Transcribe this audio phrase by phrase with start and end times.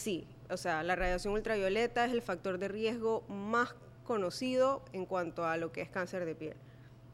[0.00, 5.44] Sí, o sea, la radiación ultravioleta es el factor de riesgo más conocido en cuanto
[5.44, 6.54] a lo que es cáncer de piel.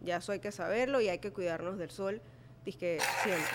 [0.03, 2.21] Ya eso hay que saberlo y hay que cuidarnos del sol,
[2.67, 3.47] que siempre.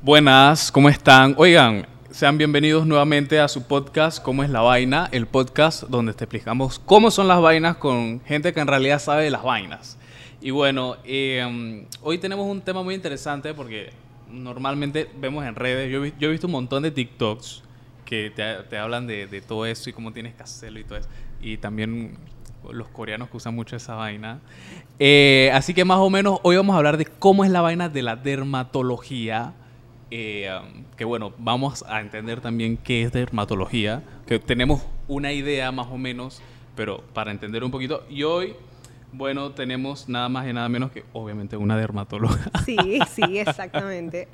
[0.00, 1.34] Buenas, ¿cómo están?
[1.36, 5.10] Oigan, sean bienvenidos nuevamente a su podcast ¿Cómo es la vaina?
[5.12, 9.24] El podcast donde te explicamos cómo son las vainas con gente que en realidad sabe
[9.24, 9.98] de las vainas.
[10.40, 13.92] Y bueno, em, hoy tenemos un tema muy interesante porque
[14.30, 17.64] normalmente vemos en redes, yo, he visto un montón de TikToks
[18.04, 21.08] que te, hablan de, todo eso y cómo tienes que hacerlo y todo eso.
[21.40, 22.16] Y también
[22.70, 24.40] los coreanos que usan mucho esa vaina.
[24.98, 27.88] Eh, así que más o menos hoy vamos a hablar de cómo es la vaina
[27.88, 29.54] de la dermatología.
[30.10, 35.72] Eh, um, que bueno, vamos a entender también qué es dermatología, que tenemos una idea
[35.72, 36.42] más o menos,
[36.76, 38.04] pero para entender un poquito.
[38.10, 38.54] Y hoy
[39.12, 42.38] bueno, tenemos nada más y nada menos que, obviamente, una dermatóloga.
[42.64, 42.76] Sí,
[43.10, 44.28] sí, exactamente.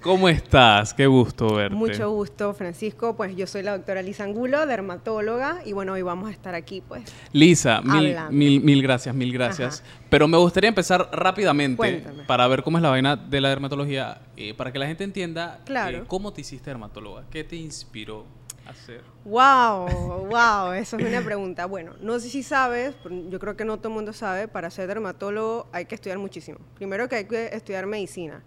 [0.00, 0.94] ¿Cómo estás?
[0.94, 1.76] Qué gusto verte.
[1.76, 3.14] Mucho gusto, Francisco.
[3.16, 6.82] Pues yo soy la doctora Lisa Angulo, dermatóloga, y bueno, hoy vamos a estar aquí,
[6.86, 7.04] pues.
[7.32, 9.84] Lisa, mil, mil, mil, gracias, mil gracias.
[10.08, 14.54] Pero me gustaría empezar rápidamente para ver cómo es la vaina de la dermatología, eh,
[14.54, 15.98] para que la gente entienda claro.
[15.98, 18.24] Eh, cómo te hiciste dermatóloga, qué te inspiró
[18.68, 19.02] hacer?
[19.24, 21.66] Wow, wow, eso es una pregunta.
[21.66, 22.94] Bueno, no sé si sabes,
[23.28, 26.58] yo creo que no todo el mundo sabe, para ser dermatólogo hay que estudiar muchísimo.
[26.76, 28.42] Primero que hay que estudiar medicina.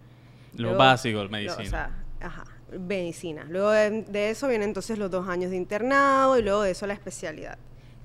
[0.55, 1.63] Lo básico, medicina.
[1.63, 2.45] o sea, ajá,
[2.77, 3.45] medicina.
[3.49, 6.93] Luego de, eso vienen entonces los dos años de internado y luego de eso la
[6.93, 7.57] especialidad,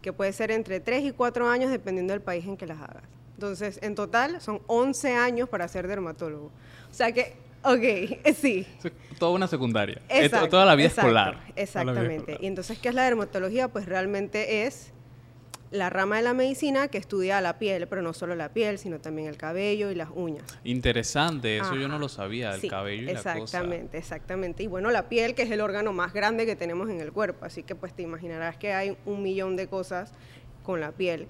[0.02, 3.04] que puede ser entre tres y cuatro años dependiendo del país en que las hagas.
[3.34, 6.52] Entonces, en total son 11 años para ser dermatólogo.
[6.90, 8.66] O sea que Ok, sí.
[9.18, 10.00] Toda una secundaria.
[10.08, 11.40] Exacto, toda la vida escolar.
[11.56, 12.38] Exactamente.
[12.40, 13.68] Y entonces, ¿qué es la dermatología?
[13.68, 14.92] Pues realmente es
[15.70, 19.00] la rama de la medicina que estudia la piel, pero no solo la piel, sino
[19.00, 20.44] también el cabello y las uñas.
[20.62, 23.38] Interesante, eso yo no lo sabía, el cabello y la cosa.
[23.38, 24.62] Exactamente, exactamente.
[24.62, 27.44] Y bueno, la piel, que es el órgano más grande que tenemos en el cuerpo,
[27.44, 30.12] así que pues te imaginarás que hay un millón de cosas
[30.62, 31.26] con la piel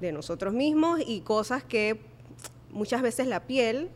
[0.00, 2.00] de nosotros mismos y cosas que
[2.70, 3.90] muchas veces la piel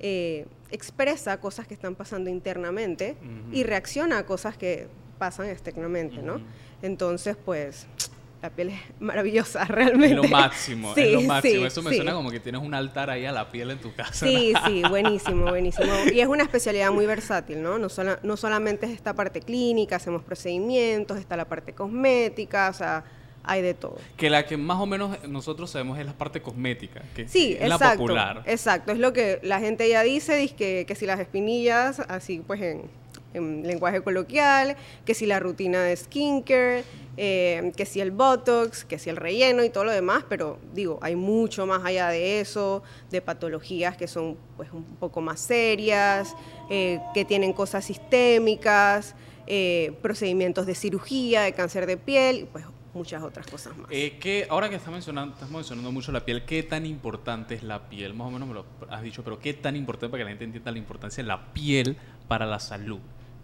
[0.00, 3.16] eh, expresa cosas que están pasando internamente
[3.52, 4.88] y reacciona a cosas que
[5.18, 6.40] pasan externamente, ¿no?
[6.82, 7.86] Entonces, pues,
[8.42, 10.16] la piel es maravillosa, realmente.
[10.16, 11.66] Es lo máximo, es lo máximo.
[11.66, 14.26] Eso me suena como que tienes un altar ahí a la piel en tu casa.
[14.26, 15.92] Sí, sí, buenísimo, buenísimo.
[16.12, 17.78] Y es una especialidad muy versátil, ¿no?
[17.78, 17.88] No,
[18.22, 23.04] no solamente es esta parte clínica, hacemos procedimientos, está la parte cosmética, o sea,
[23.44, 23.96] hay de todo.
[24.16, 27.68] Que la que más o menos nosotros sabemos es la parte cosmética, que sí, es
[27.68, 28.42] la popular.
[28.46, 32.60] Exacto, es lo que la gente ya dice, que, que si las espinillas, así pues
[32.60, 33.00] en,
[33.32, 36.82] lenguaje coloquial, que si la rutina de skincare,
[37.16, 40.98] eh, que si el botox, que si el relleno y todo lo demás, pero digo,
[41.00, 46.34] hay mucho más allá de eso, de patologías que son pues un poco más serias,
[46.70, 49.14] eh, que tienen cosas sistémicas,
[49.46, 52.64] eh, procedimientos de cirugía, de cáncer de piel, pues
[52.94, 53.88] muchas otras cosas más.
[53.90, 57.62] Eh, que ahora que estás mencionando, estás mencionando mucho la piel, ¿qué tan importante es
[57.62, 58.14] la piel?
[58.14, 60.44] Más o menos me lo has dicho, pero ¿qué tan importante para que la gente
[60.44, 61.96] entienda la importancia de la piel
[62.28, 63.00] para la salud?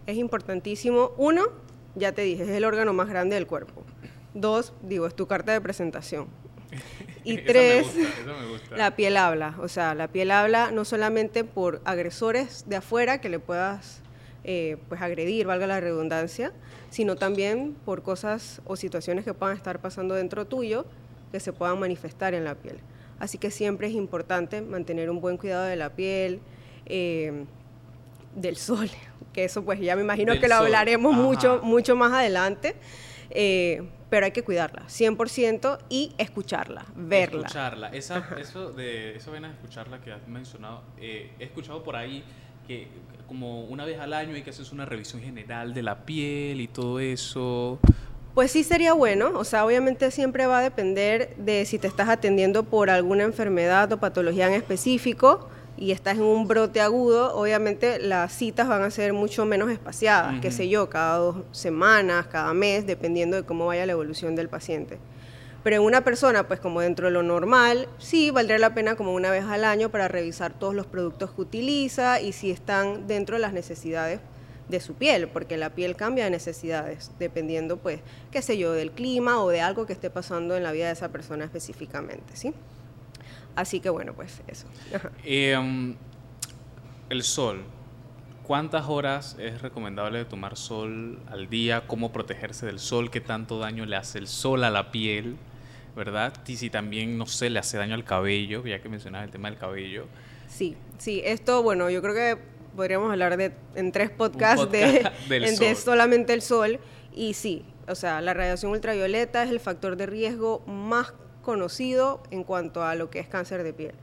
[0.06, 1.12] Es importantísimo.
[1.16, 1.48] Uno,
[1.94, 3.84] ya te dije, es el órgano más grande del cuerpo.
[4.34, 6.28] Dos, digo, es tu carta de presentación.
[7.26, 7.88] Y tres,
[8.70, 9.56] la piel habla.
[9.58, 14.00] O sea, la piel habla no solamente por agresores de afuera que le puedas
[14.48, 16.52] eh, pues agredir, valga la redundancia,
[16.88, 20.86] sino también por cosas o situaciones que puedan estar pasando dentro tuyo
[21.32, 22.78] que se puedan manifestar en la piel.
[23.18, 26.38] Así que siempre es importante mantener un buen cuidado de la piel,
[26.84, 27.44] eh,
[28.36, 28.88] del sol,
[29.32, 32.76] que eso pues ya me imagino que lo hablaremos mucho, mucho más adelante.
[33.30, 37.48] Eh, pero hay que cuidarla, 100% y escucharla, verla.
[37.48, 42.22] Escucharla, esa, eso de eso ven a escucharla que has mencionado, he escuchado por ahí
[42.66, 42.88] que
[43.26, 46.68] como una vez al año hay que hacer una revisión general de la piel y
[46.68, 47.78] todo eso.
[48.34, 52.08] Pues sí sería bueno, o sea, obviamente siempre va a depender de si te estás
[52.08, 57.98] atendiendo por alguna enfermedad o patología en específico y estás en un brote agudo, obviamente
[57.98, 62.52] las citas van a ser mucho menos espaciadas, qué sé yo, cada dos semanas, cada
[62.54, 64.98] mes, dependiendo de cómo vaya la evolución del paciente.
[65.66, 69.12] Pero en una persona, pues como dentro de lo normal, sí valdría la pena como
[69.12, 73.34] una vez al año para revisar todos los productos que utiliza y si están dentro
[73.34, 74.20] de las necesidades
[74.68, 77.98] de su piel, porque la piel cambia de necesidades, dependiendo, pues,
[78.30, 80.92] qué sé yo, del clima o de algo que esté pasando en la vida de
[80.92, 82.54] esa persona específicamente, ¿sí?
[83.56, 84.68] Así que bueno, pues eso.
[85.24, 85.96] Em,
[87.08, 87.64] el sol.
[88.44, 91.88] ¿Cuántas horas es recomendable tomar sol al día?
[91.88, 93.10] ¿Cómo protegerse del sol?
[93.10, 95.36] ¿Qué tanto daño le hace el sol a la piel?
[95.96, 96.34] ¿Verdad?
[96.46, 99.48] Y si también, no sé, le hace daño al cabello, ya que mencionabas el tema
[99.50, 100.06] del cabello.
[100.46, 102.38] Sí, sí, esto, bueno, yo creo que
[102.76, 106.78] podríamos hablar de, en tres podcasts de, de solamente el sol.
[107.14, 112.44] Y sí, o sea, la radiación ultravioleta es el factor de riesgo más conocido en
[112.44, 113.94] cuanto a lo que es cáncer de piel.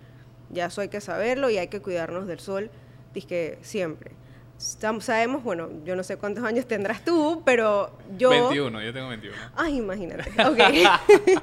[0.49, 2.71] Ya eso hay que saberlo y hay que cuidarnos del sol,
[3.27, 4.11] que siempre
[4.63, 8.29] sabemos, bueno, yo no sé cuántos años tendrás tú, pero yo...
[8.29, 9.37] 21, yo tengo 21.
[9.55, 10.29] Ay, imagínate.
[10.41, 10.59] Ok.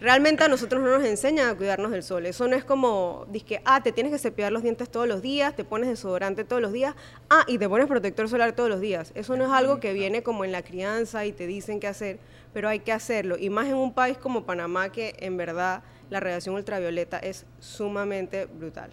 [0.00, 2.26] Realmente a nosotros no nos enseñan a cuidarnos del sol.
[2.26, 5.56] Eso no es como, que, ah, te tienes que cepillar los dientes todos los días,
[5.56, 6.94] te pones desodorante todos los días,
[7.30, 9.12] ah, y te pones protector solar todos los días.
[9.14, 12.18] Eso no es algo que viene como en la crianza y te dicen qué hacer,
[12.52, 13.38] pero hay que hacerlo.
[13.38, 18.46] Y más en un país como Panamá, que en verdad la radiación ultravioleta es sumamente
[18.46, 18.90] brutal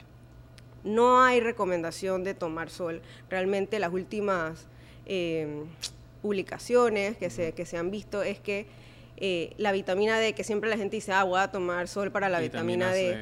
[0.83, 3.01] no hay recomendación de tomar sol.
[3.29, 4.67] Realmente las últimas
[5.05, 5.63] eh,
[6.21, 8.67] publicaciones que se, que se han visto es que
[9.17, 12.29] eh, la vitamina D, que siempre la gente dice, ah, voy a tomar sol para
[12.29, 13.17] la vitamina, D,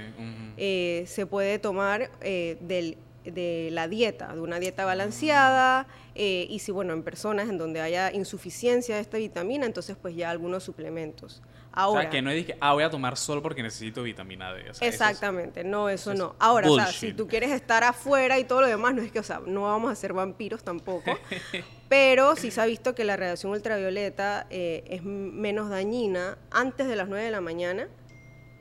[0.57, 6.93] eh, se puede tomar del, de la dieta, de una dieta balanceada, y si, bueno,
[6.93, 11.41] en personas en donde haya insuficiencia de esta vitamina, entonces pues ya algunos suplementos.
[11.79, 14.51] Ahora, o sea, que no es que, ah, voy a tomar sol porque necesito vitamina
[14.51, 14.71] D.
[14.81, 16.35] exactamente, no, eso, no.
[16.39, 19.19] Ahora, o sea, si tú quieres estar afuera y todo lo demás, no es que,
[19.19, 21.19] o sea, no vamos a ser vampiros tampoco,
[21.87, 26.95] pero sí se ha visto que la radiación ultravioleta eh, es menos dañina antes de
[26.95, 27.87] las 9 de la mañana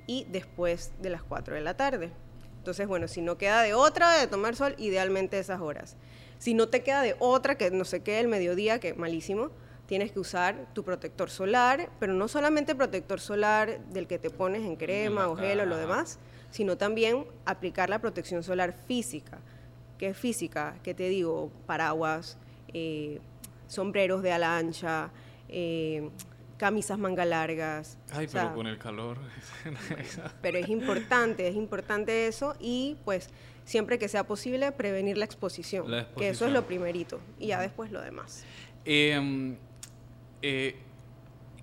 [0.06, 2.10] y después de las 4 de la tarde.
[2.58, 5.96] Entonces, bueno, si no queda de otra de tomar sol, idealmente esas horas.
[6.38, 9.52] Si no te queda de otra, que no sé qué, el mediodía, que malísimo,
[9.86, 14.62] tienes que usar tu protector solar, pero no solamente protector solar del que te pones
[14.62, 16.18] en crema o gel o lo demás,
[16.50, 19.38] sino también aplicar la protección solar física.
[19.98, 20.76] ¿Qué es física?
[20.82, 21.50] ¿Qué te digo?
[21.66, 22.36] Paraguas,
[22.72, 23.20] eh,
[23.68, 25.10] sombreros de ala ancha,
[25.48, 26.10] eh,
[26.56, 27.98] camisas manga largas.
[28.12, 29.18] Ay, pero con el calor.
[30.42, 33.30] pero es importante, es importante eso y pues
[33.64, 36.20] siempre que sea posible prevenir la exposición, la exposición.
[36.20, 38.44] que eso es lo primerito y ya después lo demás.
[38.84, 39.56] Eh,
[40.42, 40.76] eh,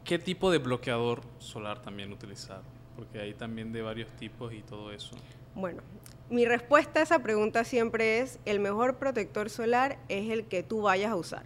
[0.03, 2.61] ¿Qué tipo de bloqueador solar también utilizar?
[2.95, 5.15] Porque hay también de varios tipos y todo eso.
[5.55, 5.81] Bueno,
[6.29, 10.81] mi respuesta a esa pregunta siempre es, el mejor protector solar es el que tú
[10.81, 11.45] vayas a usar,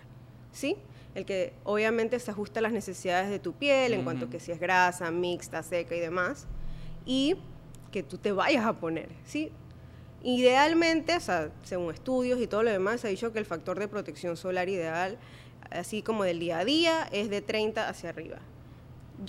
[0.52, 0.78] ¿sí?
[1.14, 4.52] El que obviamente se ajusta a las necesidades de tu piel, en cuanto que si
[4.52, 6.48] es grasa, mixta, seca y demás,
[7.06, 7.36] y
[7.92, 9.52] que tú te vayas a poner, ¿sí?
[10.24, 13.78] Idealmente, o sea, según estudios y todo lo demás, se ha dicho que el factor
[13.78, 15.20] de protección solar ideal
[15.72, 18.38] así como del día a día, es de 30 hacia arriba.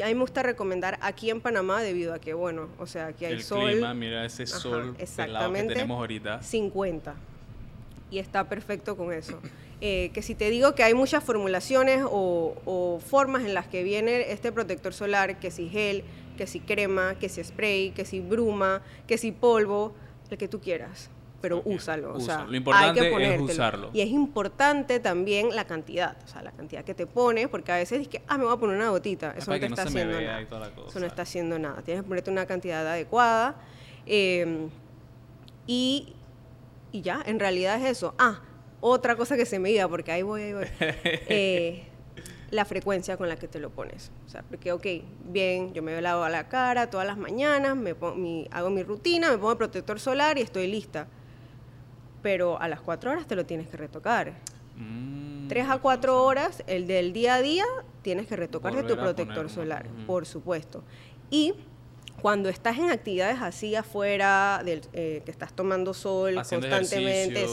[0.02, 3.25] A mí me gusta recomendar aquí en Panamá debido a que, bueno, o sea, aquí
[3.25, 3.70] hay el sol.
[3.70, 6.43] Clima, mira ese sol exactamente, que tenemos ahorita.
[6.43, 7.14] 50.
[8.11, 9.40] Y está perfecto con eso.
[9.81, 13.82] Eh, que si te digo que hay muchas formulaciones o, o, formas en las que
[13.82, 16.05] viene este protector solar, que si gel,
[16.37, 19.94] que si crema, que si spray, que si bruma, que si polvo,
[20.31, 22.14] el que tú quieras pero úsalo.
[22.14, 23.90] O sea, lo importante hay que es usarlo.
[23.93, 27.76] Y es importante también la cantidad, o sea, la cantidad que te pones, porque a
[27.76, 29.35] veces dices que, ah, me voy a poner una gotita.
[29.37, 30.40] Eso no te está haciendo nada.
[30.40, 31.82] Eso no está haciendo nada.
[31.82, 33.56] Tienes que ponerte una cantidad adecuada.
[34.06, 34.69] Em,
[35.67, 36.14] y,
[36.90, 38.14] y ya, en realidad es eso.
[38.19, 38.41] Ah,
[38.81, 40.67] otra cosa que se me iba, porque ahí voy, ahí voy.
[40.81, 41.84] Eh,
[42.50, 44.11] la frecuencia con la que te lo pones.
[44.26, 44.87] O sea, porque, ok,
[45.26, 47.94] bien, yo me lavo la cara todas las mañanas, me,
[48.50, 51.06] hago mi rutina, me pongo el protector solar y estoy lista
[52.23, 54.35] pero a las cuatro horas te lo tienes que retocar.
[54.76, 57.65] Mm, Tres a cuatro horas, el del día a día,
[58.03, 60.84] tienes que retocarte tu protector solar, por supuesto.
[61.31, 61.55] Y
[62.20, 67.46] cuando estás en actividades así afuera, del, eh, que estás tomando sol constantemente,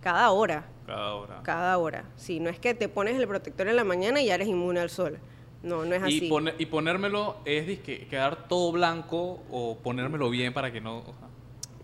[0.00, 0.66] cada hora.
[0.86, 1.40] Cada hora.
[1.42, 2.04] Cada hora.
[2.16, 4.80] Sí, no es que te pones el protector en la mañana y ya eres inmune
[4.80, 5.18] al sol.
[5.62, 6.30] No, no es así.
[6.58, 11.02] y ponérmelo es que quedar todo blanco o ponérmelo bien para que no...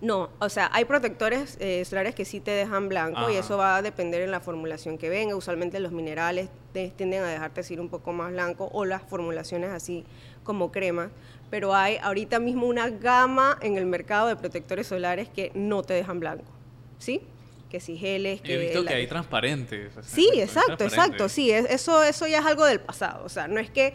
[0.03, 3.77] No, o sea, hay protectores eh, solares que sí te dejan blanco y eso va
[3.77, 5.37] a depender en la formulación que venga.
[5.37, 10.05] Usualmente los minerales tienden a dejarte decir un poco más blanco o las formulaciones así
[10.43, 11.13] como crema.
[11.51, 15.95] Pero hay ahorita mismo una gama en el mercado de protectores solares que no te
[15.95, 16.51] dejan blanco.
[16.99, 17.23] ¿Sí?
[17.71, 18.55] Que si geles, que...
[18.55, 19.93] He visto que hay transparentes.
[20.03, 21.29] sí, exacto, exacto.
[21.29, 23.25] Sí, eso, eso ya es algo del pasado.
[23.25, 23.95] O sea, no es que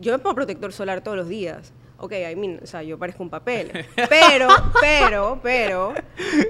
[0.00, 1.72] yo me pongo protector solar todos los días
[2.04, 3.70] ok, I mean, o sea, yo parezco un papel,
[4.08, 4.48] pero,
[4.80, 5.94] pero, pero,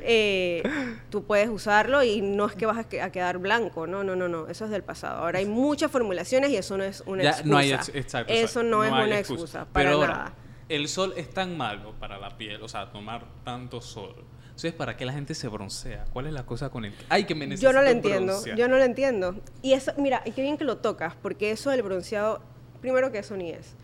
[0.02, 0.62] eh,
[1.10, 4.48] tú puedes usarlo y no es que vas a, quedar blanco, no, no, no, no,
[4.48, 5.20] eso es del pasado.
[5.20, 7.48] Ahora hay muchas formulaciones y eso no es una excusa.
[7.48, 10.34] No hay exacto, eso no, es una excusa, para pero nada.
[10.68, 14.14] el sol es tan malo para la piel, o sea, tomar tanto sol.
[14.46, 16.04] Entonces, ¿para qué la gente se broncea?
[16.12, 18.76] ¿Cuál es la cosa con el Ay, que me Yo no lo entiendo, yo no
[18.76, 19.34] lo entiendo.
[19.62, 22.40] Y eso, mira, y qué bien que lo tocas, porque eso del bronceado
[22.84, 23.74] primero que eso ni es.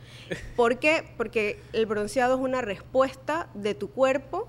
[0.56, 1.08] ¿Por qué?
[1.16, 4.46] Porque el bronceado es una respuesta de tu cuerpo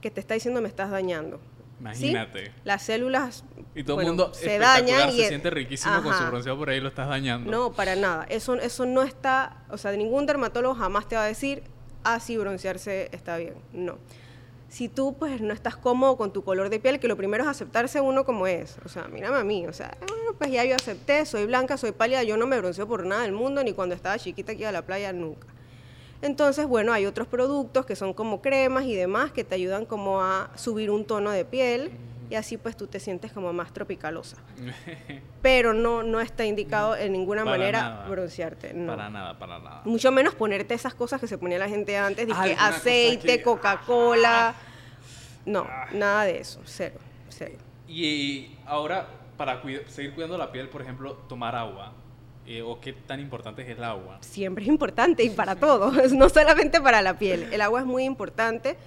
[0.00, 1.38] que te está diciendo me estás dañando.
[1.78, 2.50] Imagínate.
[2.64, 3.44] Las células
[3.76, 6.80] y todo el mundo se dañan y se siente riquísimo con su bronceado por ahí
[6.80, 7.48] lo estás dañando.
[7.48, 8.26] No, para nada.
[8.28, 11.62] Eso eso no está, o sea, ningún dermatólogo jamás te va a decir,
[12.02, 13.98] "Ah, sí, broncearse está bien." No.
[14.68, 17.48] Si tú pues no estás cómodo con tu color de piel, que lo primero es
[17.48, 18.76] aceptarse uno como es.
[18.84, 21.92] O sea, mírame a mí, o sea, bueno, pues ya yo acepté, soy blanca, soy
[21.92, 24.72] pálida, yo no me bronceo por nada del mundo ni cuando estaba chiquita aquí a
[24.72, 25.46] la playa nunca.
[26.20, 30.20] Entonces, bueno, hay otros productos que son como cremas y demás que te ayudan como
[30.20, 31.92] a subir un tono de piel
[32.30, 34.36] y así pues tú te sientes como más tropicalosa.
[35.42, 38.74] Pero no, no está indicado en ninguna manera broncearte.
[38.86, 39.82] Para nada, para nada.
[39.84, 44.54] Mucho menos ponerte esas cosas que se ponía la gente antes, que aceite, Coca-Cola.
[45.46, 45.86] No, ah.
[45.92, 47.56] nada de eso, cero, cero.
[47.86, 49.06] Y ahora,
[49.36, 51.94] para seguir cuidando la piel, por ejemplo, tomar agua.
[52.46, 54.18] Eh, o qué tan importante es el agua?
[54.22, 57.46] Siempre es importante y para todo, no solamente para la piel.
[57.52, 58.78] El agua es muy importante,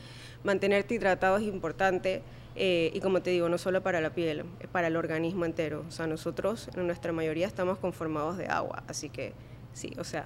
[0.43, 2.23] mantenerte hidratado es importante
[2.55, 5.85] eh, y como te digo, no solo para la piel, es para el organismo entero.
[5.87, 9.33] O sea, nosotros en nuestra mayoría estamos conformados de agua, así que
[9.73, 10.25] sí, o sea,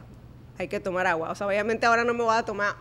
[0.57, 1.31] hay que tomar agua.
[1.31, 2.75] O sea, obviamente ahora no me voy a tomar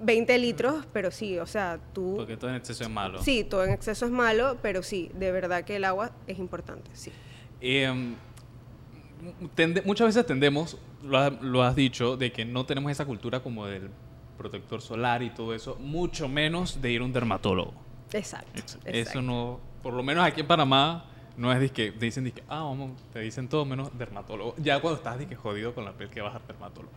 [0.00, 2.14] 20 litros, pero sí, o sea, tú...
[2.16, 3.22] Porque todo en exceso es malo.
[3.22, 6.90] Sí, todo en exceso es malo, pero sí, de verdad que el agua es importante,
[6.94, 7.12] sí.
[7.60, 8.14] Eh,
[9.84, 13.90] muchas veces tendemos, lo, has dicho, de que no tenemos esa cultura como del
[14.38, 17.74] protector solar y todo eso, mucho menos de ir a un dermatólogo.
[18.12, 18.78] Exacto.
[18.84, 21.04] Eso no, por lo menos aquí en Panamá,
[21.36, 24.54] no es que te dicen, que, ah, vamos, te dicen todo menos dermatólogo.
[24.58, 26.92] Ya cuando estás de que jodido con la piel que vas al dermatólogo.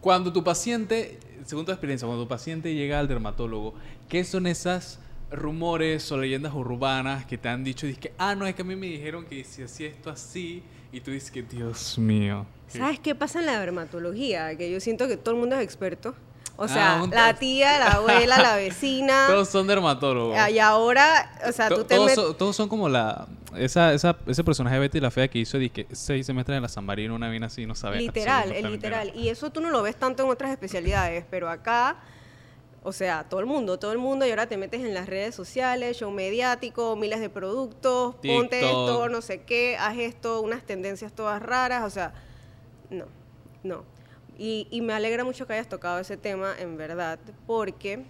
[0.00, 3.74] Cuando tu paciente, según tu experiencia, cuando tu paciente llega al dermatólogo,
[4.08, 5.00] ¿qué son esas
[5.30, 7.86] rumores o leyendas urbanas que te han dicho?
[8.00, 10.62] que ah, no, es que a mí me dijeron que si hacía esto así,
[10.92, 12.46] y tú dices que, Dios mío.
[12.68, 14.56] ¿Sabes qué pasa en la dermatología?
[14.56, 16.14] Que yo siento que todo el mundo es experto.
[16.60, 19.26] O ah, sea, la tía, la abuela, la vecina.
[19.28, 20.36] Todos son dermatólogos.
[20.36, 23.28] Ah, y ahora, o sea, tú te todos, son, todos son como la...
[23.56, 26.68] Esa, esa, ese personaje de Betty la Fea que hizo que seis semestres en la
[26.68, 29.12] San Marino, una bien así, no sabe Literal, el literal.
[29.14, 31.96] Y eso tú no lo ves tanto en otras especialidades, pero acá
[32.82, 35.34] o sea, todo el mundo, todo el mundo, y ahora te metes en las redes
[35.34, 41.12] sociales, show mediático, miles de productos, ponte esto, no sé qué, haz esto, unas tendencias
[41.12, 42.14] todas raras, o sea,
[42.90, 43.04] no,
[43.62, 43.84] no.
[44.38, 48.04] Y, me alegra mucho que hayas tocado ese tema, en verdad, porque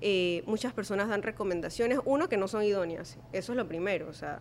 [0.00, 4.14] eh, muchas personas dan recomendaciones, uno, que no son idóneas, eso es lo primero, o
[4.14, 4.40] sea,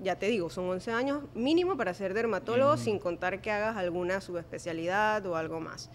[0.00, 4.20] ya te digo, son 11 años mínimo para ser dermatólogo, sin contar que hagas alguna
[4.20, 5.90] subespecialidad o algo más.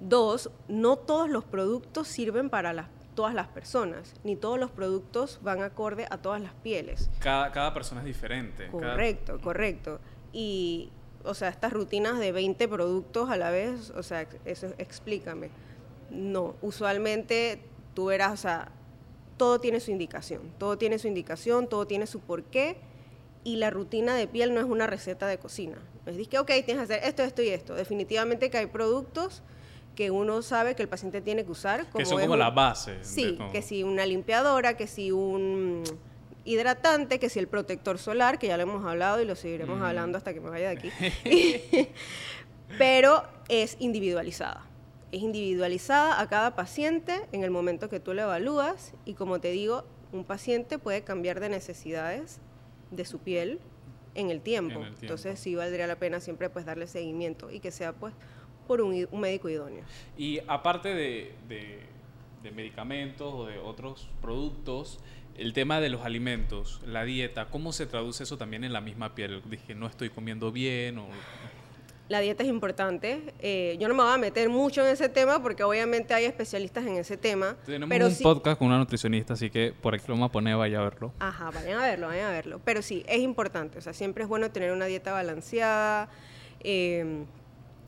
[0.00, 5.62] Dos, no todos los productos sirven para todas las personas, ni todos los productos van
[5.62, 7.10] acorde a todas las pieles.
[7.20, 8.68] Cada, persona es diferente.
[8.68, 10.00] Correcto, correcto.
[10.32, 10.90] Y,
[11.24, 15.50] o sea, estas rutinas de 20 productos a la vez, o sea, eso explícame.
[16.10, 17.62] No, usualmente
[17.94, 18.72] tú verás, o sea,
[19.36, 22.76] todo tiene su indicación, todo tiene su indicación, todo tiene su porqué
[23.44, 25.78] y la rutina de piel no es una receta de cocina.
[26.00, 27.74] Es decir, que, ok, tienes que hacer esto, esto y esto.
[27.74, 29.42] Definitivamente que hay productos
[29.94, 31.86] que uno sabe que el paciente tiene que usar.
[31.90, 32.98] Como que son como la base.
[33.02, 35.82] Sí, que si una limpiadora, que si un
[36.44, 39.82] hidratante, que si el protector solar, que ya lo hemos hablado y lo seguiremos mm.
[39.82, 40.90] hablando hasta que me vaya de aquí.
[42.78, 44.66] Pero es individualizada.
[45.10, 49.50] Es individualizada a cada paciente en el momento que tú lo evalúas y como te
[49.50, 52.40] digo, un paciente puede cambiar de necesidades
[52.90, 53.60] de su piel
[54.14, 54.74] en el tiempo.
[54.74, 55.02] En el tiempo.
[55.02, 58.14] Entonces sí valdría la pena siempre pues darle seguimiento y que sea pues
[58.66, 59.84] por un, médico idóneo.
[60.16, 64.98] Y aparte de, de, medicamentos o de otros productos,
[65.36, 69.14] el tema de los alimentos, la dieta, ¿cómo se traduce eso también en la misma
[69.14, 69.42] piel?
[69.48, 71.08] Dije, no estoy comiendo bien o...
[72.08, 73.32] La dieta es importante.
[73.38, 76.84] Eh, yo no me voy a meter mucho en ese tema porque obviamente hay especialistas
[76.86, 77.56] en ese tema.
[77.64, 80.80] Tenemos un podcast con una nutricionista, así que por aquí lo vamos a poner, vaya
[80.80, 81.14] a verlo.
[81.20, 82.60] Ajá, vayan a verlo, vayan a verlo.
[82.64, 83.78] Pero sí, es importante.
[83.78, 86.10] O sea, siempre es bueno tener una dieta balanceada.
[86.60, 87.24] Eh,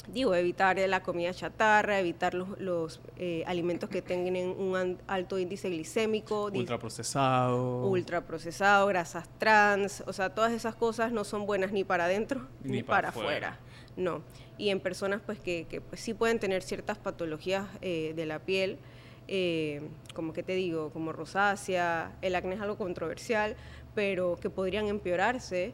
[0.09, 6.47] digo, evitar la comida chatarra, evitar los, eh, alimentos que tengan un alto índice glicémico.
[6.47, 7.87] Ultraprocesado.
[7.87, 12.83] Ultraprocesado, grasas trans, o sea, todas esas cosas no son buenas ni para adentro ni,
[12.83, 13.59] para afuera.
[13.97, 14.23] No.
[14.59, 18.39] Y en personas pues que, que pues, sí pueden tener ciertas patologías eh, de la
[18.41, 18.79] piel,
[19.27, 19.81] eh,
[20.15, 23.57] como que te digo, como rosácea, el acné es algo controversial,
[23.95, 25.73] pero que podrían empeorarse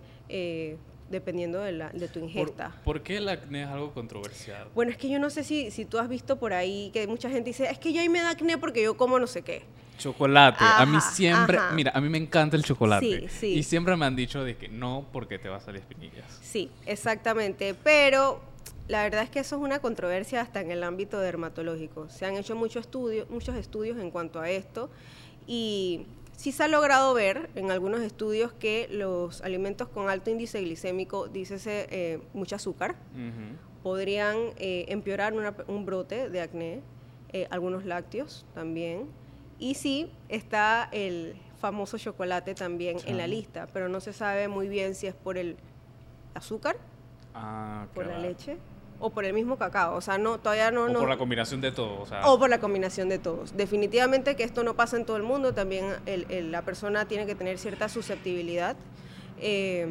[1.11, 2.73] dependiendo de, la, de tu ingesta.
[2.85, 4.69] ¿Por, qué el acné es algo controversial?
[4.75, 7.29] Bueno, es que yo no sé si, si tú has visto por ahí que mucha
[7.29, 9.63] gente dice, es que yo ahí me da acné porque yo como no sé qué.
[9.99, 10.65] Chocolate.
[10.65, 13.29] a mí siempre, mira, a mí me encanta el chocolate.
[13.29, 13.47] Sí, sí.
[13.59, 16.25] Y siempre me han dicho de que no porque te va a salir espinillas.
[16.41, 17.75] Sí, exactamente.
[17.75, 18.41] Pero
[18.89, 22.09] la verdad es que eso es una controversia hasta en el ámbito dermatológico.
[22.09, 24.91] Se han hecho muchos estudios, muchos estudios en cuanto a esto
[25.47, 26.07] y
[26.41, 31.29] Sí se ha logrado ver en algunos estudios que los alimentos con alto índice glicémico,
[31.29, 32.97] dícese eh, mucho azúcar,
[33.83, 35.35] podrían eh, empeorar
[35.69, 36.81] un brote de acné,
[37.35, 39.07] eh, algunos lácteos también.
[39.59, 44.67] Y sí está el famoso chocolate también en la lista, pero no se sabe muy
[44.67, 45.59] bien si es por el
[46.33, 46.79] azúcar,
[47.35, 48.57] ah, por la leche
[49.01, 49.97] o por el mismo cacao.
[49.97, 50.85] O sea, no, todavía no...
[50.85, 52.11] O por la combinación de todos.
[52.25, 53.57] O, por la combinación de todos.
[53.57, 57.59] Definitivamente que esto no pasa en todo el mundo, también la persona tiene que tener
[57.59, 58.77] cierta susceptibilidad.
[59.41, 59.89] Eh,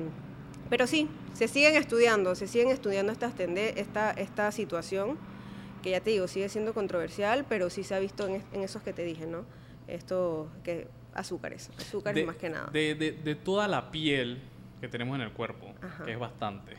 [0.70, 5.18] pero sí, se siguen estudiando, se siguen estudiando esta, esta, esta situación,
[5.82, 8.94] que ya te digo, sigue siendo controversial, pero sí se ha visto en, esos que
[8.94, 9.46] te dije, ¿no?
[9.88, 12.70] Esto, que azúcares, azúcares más que nada.
[12.72, 14.40] De, de, toda la piel
[14.80, 15.74] que tenemos en el cuerpo,
[16.06, 16.74] que es bastante,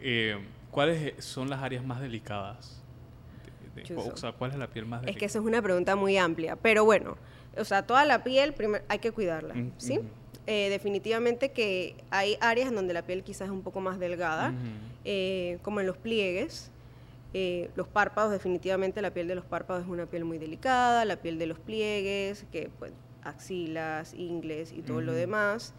[0.00, 0.38] eh,
[0.70, 2.76] ¿Cuáles son las áreas más delicadas?
[3.96, 5.16] o sea, ¿cuál es la piel más delicada?
[5.16, 7.16] Es que esa es una pregunta muy amplia, pero bueno,
[7.56, 8.54] o sea, toda la piel
[8.88, 10.00] hay que cuidarla, ¿sí?
[10.46, 14.52] Eh, definitivamente que hay áreas en donde la piel quizás es un poco más delgada,
[15.04, 16.70] eh, como en los pliegues,
[17.32, 21.16] eh, los párpados, definitivamente la piel de los párpados es una piel muy delicada, la
[21.16, 25.74] piel de los pliegues, que pues, axilas, ingles y todo lo demás.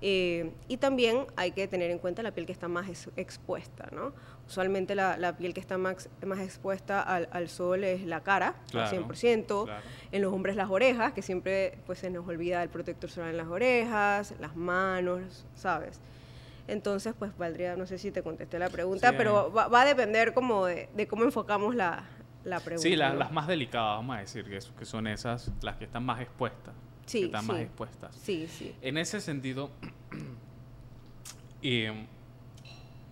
[0.00, 4.12] Y también hay que tener en cuenta la piel que está más expuesta, ¿no?
[4.46, 9.68] Usualmente la, piel que está más, más expuesta al, sol es la cara, al 100%.
[10.12, 13.38] En los hombres las orejas, que siempre pues, se nos olvida el protector solar en
[13.38, 16.00] las orejas, las manos, ¿sabes?
[16.68, 20.66] Entonces, pues valdría, no sé si te contesté la pregunta, pero va, a depender como
[20.66, 22.04] de, cómo enfocamos la,
[22.64, 22.78] pregunta.
[22.78, 26.20] Sí, las más delicadas, vamos a decir, que, que son esas, las que están más
[26.20, 26.74] expuestas.
[27.06, 28.14] Sí, que están más expuestas.
[28.22, 28.74] Sí, sí.
[28.82, 29.70] En ese sentido,
[31.62, 31.84] y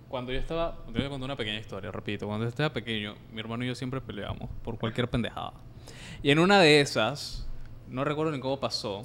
[0.08, 3.14] cuando yo estaba, te voy a contar una pequeña historia, repito, cuando yo estaba pequeño,
[3.32, 5.52] mi hermano y yo siempre peleábamos por cualquier pendejada.
[6.22, 7.46] Y en una de esas,
[7.88, 9.02] no recuerdo ni cómo pasó,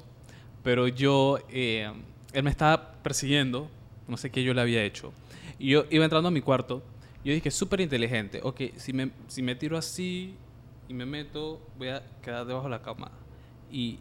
[0.64, 1.92] pero yo, eh,
[2.34, 3.70] él me estaba persiguiendo,
[4.08, 5.14] no sé qué yo le había hecho.
[5.58, 6.84] Y yo iba entrando a mi cuarto,
[7.24, 10.36] y yo dije, súper inteligente, ok, si me, si me tiro así
[10.88, 13.12] y me meto, voy a quedar debajo de la cama.
[13.72, 14.00] Y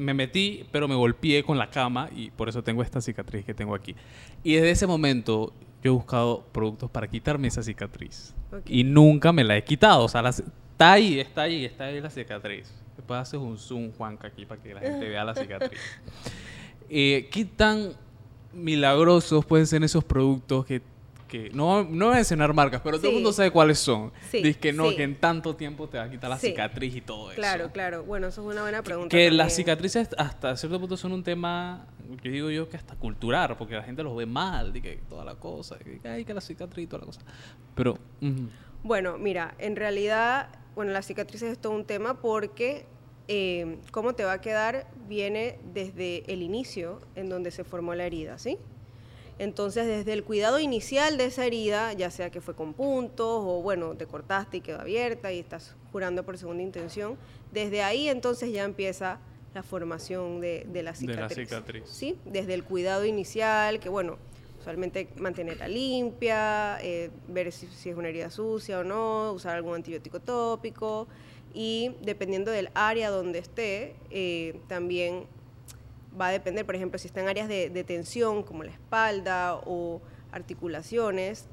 [0.00, 3.54] me metí, pero me golpeé con la cama y por eso tengo esta cicatriz que
[3.54, 3.94] tengo aquí.
[4.42, 8.34] Y desde ese momento yo he buscado productos para quitarme esa cicatriz.
[8.66, 10.04] Y nunca me la he quitado.
[10.04, 12.72] O sea, está ahí, está ahí, está ahí la cicatriz.
[12.96, 15.80] Después haces un zoom, Juanca, aquí para que la gente vea la cicatriz.
[16.90, 17.92] eh, ¿Qué tan
[18.52, 20.82] milagrosos pueden ser esos productos que
[21.30, 24.12] que no, no voy a mencionar marcas, pero todo el mundo sabe cuáles son.
[24.32, 27.30] Dice que no, que en tanto tiempo te va a quitar la cicatriz y todo
[27.30, 27.40] eso.
[27.40, 28.02] Claro, claro.
[28.02, 29.16] Bueno, eso es una buena pregunta.
[29.16, 31.86] Que, las cicatrices hasta cierto punto son un tema,
[32.20, 35.24] que digo yo, que hasta cultural, porque la gente los ve mal, de que toda
[35.24, 37.20] la cosa, que hay que la cicatriz y toda la cosa.
[37.74, 37.96] Pero...
[38.82, 42.86] Bueno, mira, en realidad, bueno, las cicatrices es todo un tema porque
[43.28, 48.04] eh, cómo te va a quedar viene desde el inicio en donde se formó la
[48.04, 48.58] herida, ¿sí?
[49.40, 53.62] Entonces, desde el cuidado inicial de esa herida, ya sea que fue con puntos o
[53.62, 57.16] bueno, te cortaste y quedó abierta y estás curando por segunda intención,
[57.50, 59.18] desde ahí entonces ya empieza
[59.54, 61.48] la formación de, la cicatriz.
[61.86, 62.18] ¿sí?
[62.26, 64.18] Desde el cuidado inicial, que bueno,
[64.60, 70.20] usualmente mantenerla limpia, eh, ver si, es una herida sucia o no, usar algún antibiótico
[70.20, 71.08] tópico
[71.54, 75.24] y dependiendo del área donde esté, eh, también
[76.18, 80.00] va a depender, por ejemplo, si está en áreas de, tensión como la espalda o
[80.32, 81.46] articulaciones,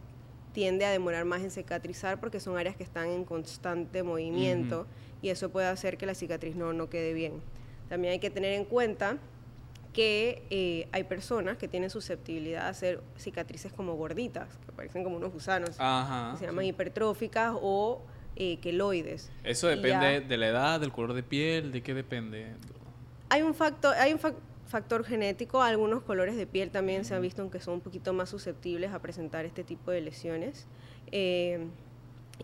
[0.53, 4.87] tiende a demorar más en cicatrizar porque son áreas que están en constante movimiento
[5.21, 7.41] y eso puede hacer que la cicatriz no, no quede bien.
[7.89, 9.17] También hay que tener en cuenta
[9.93, 15.17] que eh, hay personas que tienen susceptibilidad a hacer cicatrices como gorditas, que parecen como
[15.17, 18.01] unos gusanos, que se llaman hipertróficas o
[18.35, 19.31] eh, queloides.
[19.43, 21.71] ¿Eso depende de la edad, del color de piel?
[21.71, 22.53] ¿De qué depende?
[23.29, 24.19] Hay un factor, hay un
[24.67, 28.29] factor genético, algunos colores de piel también se han visto que son un poquito más
[28.29, 30.67] susceptibles a presentar este tipo de lesiones.
[31.11, 31.67] Eh,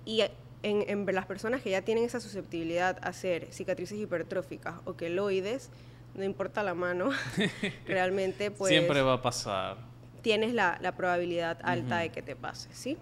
[0.06, 0.24] y
[0.64, 5.70] en, las personas que ya tienen esa susceptibilidad a hacer cicatrices hipertróficas o queloides,
[6.16, 7.10] no importa la mano,
[7.88, 8.70] realmente pues...
[8.70, 9.78] Siempre va a pasar.
[10.22, 12.98] Tienes la, probabilidad alta de que te pase, ¿sí?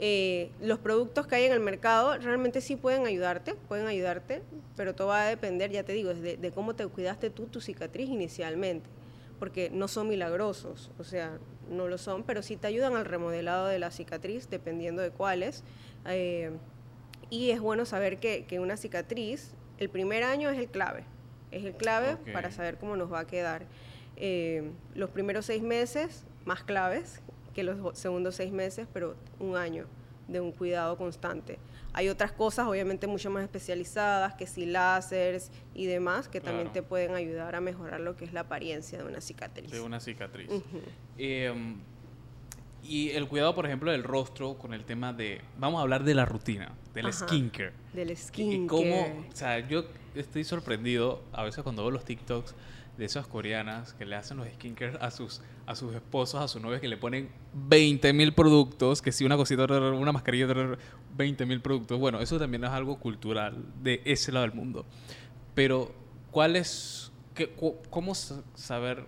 [0.00, 4.42] Eh, los productos que hay en el mercado realmente sí pueden ayudarte, pueden ayudarte,
[4.76, 8.08] pero todo va a depender, ya te digo, de, cómo te cuidaste tú tu cicatriz
[8.08, 8.88] inicialmente,
[9.40, 13.66] porque no son milagrosos, o sea, no lo son, pero sí te ayudan al remodelado
[13.66, 15.64] de la cicatriz, dependiendo de cuáles.
[16.06, 16.52] Eh,
[17.28, 21.04] y es bueno saber que, una cicatriz, el primer año es el clave,
[21.50, 23.66] es el clave para saber cómo nos va a quedar.
[24.16, 27.20] Eh, los primeros seis meses, más claves,
[27.58, 29.86] que los segundos seis meses, pero un año
[30.28, 31.58] de un cuidado constante.
[31.92, 36.84] Hay otras cosas, obviamente, mucho más especializadas, que si láseres y demás, que también te
[36.84, 39.72] pueden ayudar a mejorar lo que es la apariencia de una cicatriz.
[39.72, 40.48] De una cicatriz.
[41.16, 41.78] Em,
[42.84, 45.40] y el cuidado, por ejemplo, del rostro con el tema de.
[45.58, 47.72] Vamos a hablar de la rutina, del skincare.
[47.92, 48.62] Del skincare.
[48.62, 49.26] Y cómo.
[49.32, 52.54] O sea, yo estoy sorprendido a veces cuando veo los TikToks
[52.98, 56.60] de esas coreanas que le hacen los skincare a sus, a sus esposos, a sus
[56.60, 60.48] novios, que le ponen 20 mil productos, que si una cosita, una mascarilla,
[61.16, 61.98] 20 mil productos.
[61.98, 64.84] Bueno, eso también es algo cultural de ese lado del mundo.
[65.54, 65.92] Pero,
[66.32, 66.60] ¿cuál
[67.34, 67.54] qué,
[67.88, 69.06] cómo saber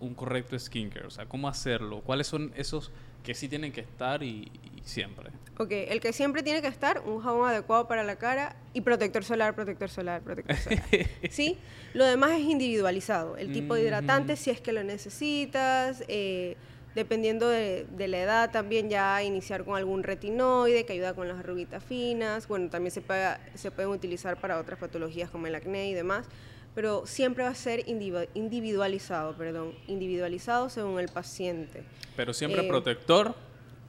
[0.00, 1.06] un correcto skincare?
[1.06, 2.00] O sea, ¿cómo hacerlo?
[2.00, 2.90] ¿Cuáles son esos
[3.22, 4.50] que sí tienen que estar y,
[4.82, 5.30] siempre.
[5.58, 9.22] Ok, el que siempre tiene que estar, un jabón adecuado para la cara y protector
[9.22, 10.84] solar, protector solar, protector solar.
[11.30, 11.58] ¿Sí?
[11.92, 13.36] Lo demás es individualizado.
[13.36, 16.56] El tipo de hidratante, si es que lo necesitas, eh,
[16.94, 21.84] dependiendo de, la edad, también ya iniciar con algún retinoide que ayuda con las arruguitas
[21.84, 22.48] finas.
[22.48, 26.26] Bueno, también se, puede, se pueden utilizar para otras patologías como el acné y demás
[26.74, 31.84] pero siempre va a ser individualizado, perdón, individualizado según el paciente.
[32.16, 33.34] Pero siempre eh, protector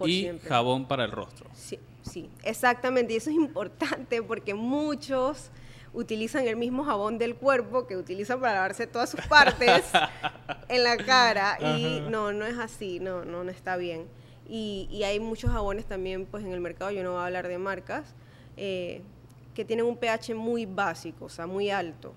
[0.06, 1.50] y jabón para el rostro.
[1.54, 3.14] Sí, sí, exactamente.
[3.14, 5.50] Y eso es importante porque muchos
[5.94, 9.86] utilizan el mismo jabón del cuerpo que utilizan para lavarse todas sus partes
[10.68, 14.08] en la cara y no, no es así, no, no, no está bien.
[14.48, 17.48] Y, y, hay muchos jabones también pues en el mercado, yo no voy a hablar
[17.48, 18.14] de marcas,
[18.58, 19.02] eh,
[19.54, 22.14] que tienen un pH muy básico, o sea, muy alto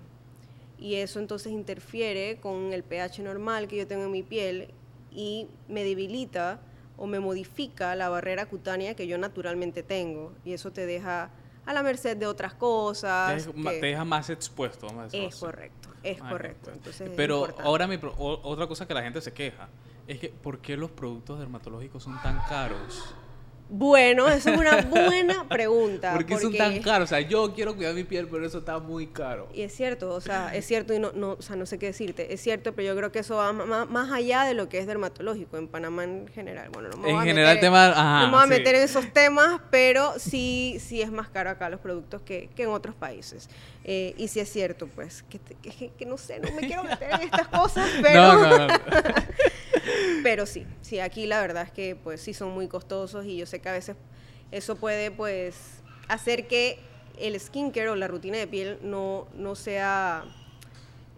[0.79, 4.69] y eso entonces interfiere con el pH normal que yo tengo en mi piel
[5.11, 6.59] y me debilita
[6.97, 11.29] o me modifica la barrera cutánea que yo naturalmente tengo y eso te deja
[11.65, 13.47] a la merced de otras cosas.
[13.53, 14.87] Te, deja más expuesto.
[15.11, 16.71] es correcto, es correcto.
[16.71, 19.69] Entonces Pero ahora mi, otra cosa que la gente se queja
[20.07, 23.13] es que ¿por qué los productos dermatológicos son tan caros?
[23.69, 26.13] Bueno, esa es una buena pregunta.
[26.13, 27.07] ¿Por qué son tan caros?
[27.07, 29.49] O sea, yo quiero cuidar mi piel, pero eso está muy caro.
[29.53, 31.87] Y es cierto, o sea, es cierto y no, no, o sea, no sé qué
[31.87, 32.33] decirte.
[32.33, 35.57] Es cierto, pero yo creo que eso va más, allá de lo que es dermatológico
[35.57, 36.69] en Panamá en general.
[36.69, 40.13] Bueno, no me en general, temas, no me voy a meter en esos temas, pero
[40.17, 43.49] sí, sí es más caro acá los productos que, que en otros países.
[43.83, 47.11] Eh, y sí es cierto, pues, que, que, que, no sé, no me quiero meter
[47.11, 48.21] en estas cosas, pero...
[48.21, 48.73] No, no, no.
[50.23, 53.45] Pero sí, sí, aquí la verdad es que pues sí son muy costosos y yo
[53.45, 53.95] sé que a veces
[54.51, 56.79] eso puede pues hacer que
[57.19, 60.25] el skincare o la rutina de piel no, no sea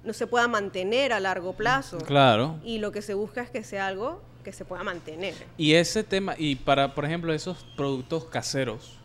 [0.04, 1.98] no se pueda mantener a largo plazo.
[2.00, 2.60] Claro.
[2.64, 5.36] Y lo que se busca es que sea algo que se pueda mantener.
[5.58, 8.99] Y ese tema, y para, por ejemplo, esos productos caseros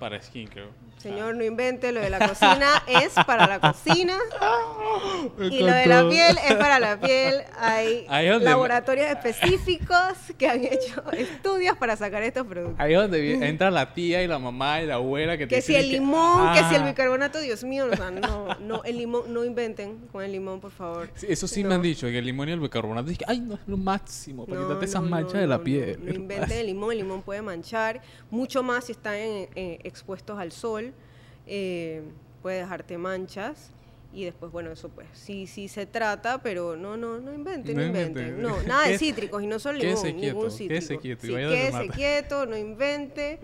[0.00, 4.18] para skincare, Señor, no invente, lo de la cocina es para la cocina
[5.50, 7.42] y lo de la piel es para la piel.
[7.58, 8.06] Hay
[8.40, 12.78] laboratorios específicos que han hecho estudios para sacar estos productos.
[12.78, 15.62] Ahí es donde entra la tía y la mamá y la abuela que, te Que
[15.62, 16.64] si el limón, que...
[16.64, 16.88] si el ah.
[16.88, 21.08] bicarbonato, Dios mío, no, no, el limón, no inventen con el limón, por favor.
[21.26, 23.60] eso sí me han dicho, que el limón y el bicarbonato, dije, ay, no es
[23.66, 25.98] lo máximo, para quitarte esas manchas de la piel.
[26.04, 29.16] No, inventen el limón, el limón puede manchar, mucho más si están
[29.90, 30.94] expuestos al sol
[31.46, 32.02] eh,
[32.42, 33.70] puede dejarte manchas
[34.12, 37.84] y después, bueno, eso pues sí, sí se trata, pero no, no, no inventen, no,
[37.84, 38.42] inventen.
[38.42, 40.80] No, nada de cítricos y no solo limón, ningún cítrico.
[40.80, 41.26] Quédese quieto.
[41.26, 43.38] quédese quieto, no invente.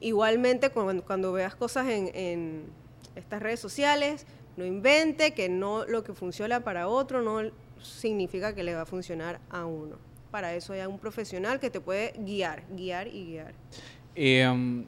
[0.00, 2.64] Igualmente, cuando, cuando, veas cosas en, en
[3.14, 4.26] estas redes sociales,
[4.56, 7.50] no invente que no lo que funciona para otro no
[7.80, 9.98] significa que le va a funcionar a uno.
[10.32, 13.54] Para eso hay un profesional que te puede guiar, guiar y guiar.
[14.16, 14.84] Eh,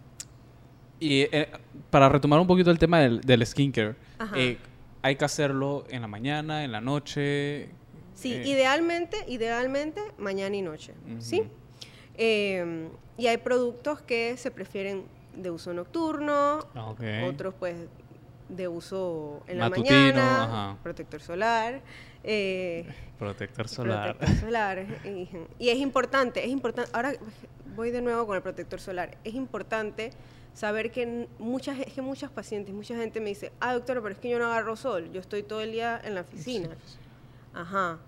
[1.01, 1.49] y eh,
[1.91, 3.95] para retomar un poquito el tema del, del skincare,
[4.35, 4.59] eh,
[5.03, 7.69] hay que hacerlo en la mañana, en la noche.
[8.15, 8.43] Sí, eh.
[8.47, 11.45] idealmente, idealmente mañana y noche, ¿sí?
[12.15, 15.05] Em, y hay productos que se prefieren
[15.37, 16.67] de uso nocturno,
[17.29, 17.77] otros pues
[18.49, 21.81] de uso en la mañana, protector solar.
[23.19, 24.17] protector solar.
[24.17, 24.87] Protector solar.
[25.61, 27.13] y, es importante, es importante, ahora
[27.79, 30.11] voy de nuevo con el protector solar, es importante
[30.53, 34.29] saber que muchas, que muchas pacientes, mucha gente me dice, ah, doctora, pero es que
[34.29, 36.71] yo no agarro sol, yo estoy todo el día en la oficina.
[37.55, 37.99] Ajá.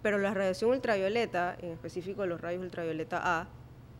[0.00, 3.48] Pero la radiación ultravioleta, en específico los rayos ultravioleta A,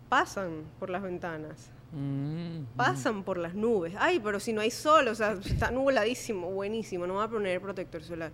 [0.09, 1.73] pasan por las ventanas.
[1.90, 3.94] Mm, pasan por las nubes.
[3.99, 7.61] Ay, pero si no hay sol, o sea, está nubladísimo, buenísimo, no va a poner
[7.61, 8.31] protector solar.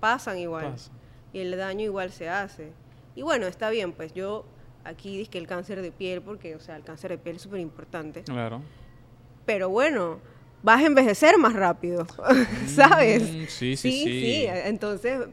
[0.00, 0.76] Pasan igual.
[1.32, 2.72] Y el daño igual se hace.
[3.16, 4.44] Y bueno, está bien, pues yo
[4.84, 7.42] aquí dice que el cáncer de piel, porque, o sea, el cáncer de piel es
[7.42, 8.22] súper importante.
[8.22, 8.62] Claro.
[9.46, 10.20] Pero bueno,
[10.62, 12.06] vas a envejecer más rápido,
[12.66, 13.22] ¿sabes?
[13.22, 15.26] Mm, sí, sí, sí, sí, Entonces,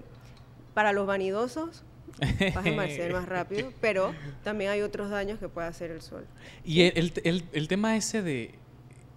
[0.73, 1.83] para los vanidosos,
[2.19, 6.25] vas a envejecer más rápido, pero también hay otros daños que puede hacer el sol.
[6.63, 8.55] Y el, el, el, tema ese de,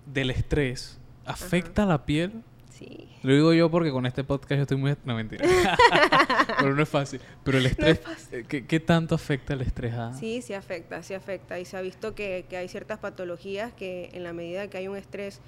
[0.07, 2.43] del estrés, ¿afecta la piel?
[2.79, 3.09] Sí.
[3.23, 4.97] Lo digo yo porque con este podcast yo estoy muy...
[5.05, 5.47] No, mentira.
[6.59, 7.21] Pero no es fácil.
[7.45, 8.01] Pero el estrés,
[8.49, 9.95] ¿qué, tanto afecta el estrés?
[9.95, 10.13] A...
[10.15, 11.61] Sí, sí afecta, sí afecta.
[11.61, 14.89] Y se ha visto que, que, hay ciertas patologías que en la medida que hay
[14.89, 15.41] un estrés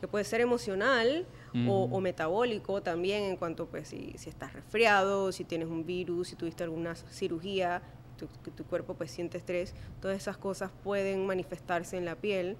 [0.00, 1.26] que puede ser emocional
[1.66, 6.36] o, metabólico también en cuanto pues si, si, estás resfriado, si tienes un virus, si
[6.36, 7.82] tuviste alguna cirugía,
[8.16, 12.56] tu, tu cuerpo pues siente estrés, todas esas cosas pueden manifestarse en la piel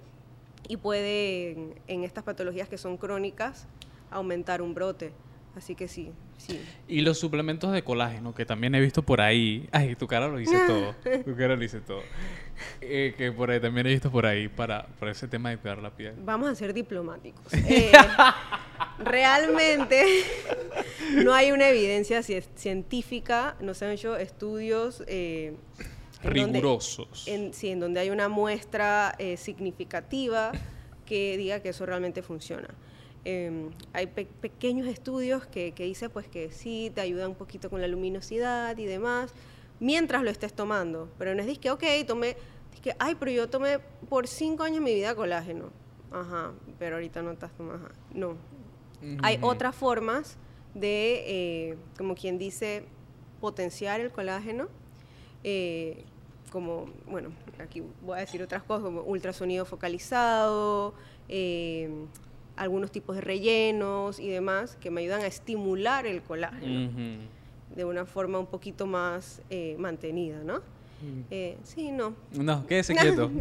[0.67, 3.67] y pueden en estas patologías que son crónicas
[4.11, 5.11] aumentar un brote.
[5.55, 6.61] Así que sí, sí.
[6.87, 9.67] Y los suplementos de colágeno, que también he visto por ahí.
[9.71, 10.95] Ay, tu cara lo dice todo.
[11.25, 12.01] Tu cara lo dice todo.
[12.81, 15.79] Eh, que por ahí también he visto por ahí para, para ese tema de cuidar
[15.79, 16.13] la piel.
[16.23, 17.51] Vamos a ser diplomáticos.
[17.71, 17.91] Eh,
[18.99, 20.05] realmente
[21.23, 25.03] no hay una evidencia científica, no se han hecho estudios.
[25.07, 25.55] Eh,
[26.23, 27.27] Rigurosos.
[27.27, 30.51] en, sí, en donde hay una muestra significativa
[31.05, 32.69] que diga que eso realmente funciona.
[33.31, 37.79] Em, hay pequeños estudios que, que dicen pues que sí, te ayudan un poquito con
[37.79, 39.35] la luminosidad y demás,
[39.79, 41.09] mientras lo estés tomando.
[41.19, 42.37] Pero no es que, ok, tomé,
[42.81, 43.77] que, ay, pero yo tomé
[44.09, 45.65] por cinco años mi vida colágeno.
[46.11, 48.35] Ajá, pero ahorita no estás tomando, no.
[49.21, 50.37] Hay otras formas
[50.73, 52.83] de, eh, como quien dice,
[53.39, 54.69] potenciar el colágeno.
[55.43, 56.03] Eh,
[56.51, 60.95] como, bueno, aquí voy a decir otras cosas, como ultrasonido focalizado,
[61.27, 62.07] eh,
[62.59, 66.91] algunos tipos de rellenos y demás que me ayudan a estimular el colágeno
[67.75, 70.61] de una forma un poquito más eh, mantenida, ¿no?
[71.31, 72.13] Eh, sí, no.
[72.33, 73.31] No, quédese quieto.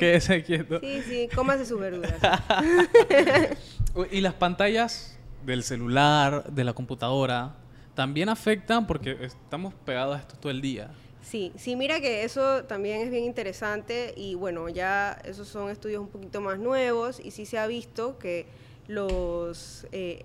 [0.00, 0.80] Quédese quieto.
[0.80, 2.20] Sí, sí, cómase sus verduras.
[4.10, 5.16] ¿Y las pantallas
[5.46, 7.54] del celular, de la computadora,
[7.94, 10.90] también afectan porque estamos pegados a esto todo el día?
[11.28, 16.00] Sí, sí, mira que eso también es bien interesante y bueno, ya esos son estudios
[16.00, 18.46] un poquito más nuevos y sí se ha visto que
[18.86, 20.24] los, eh,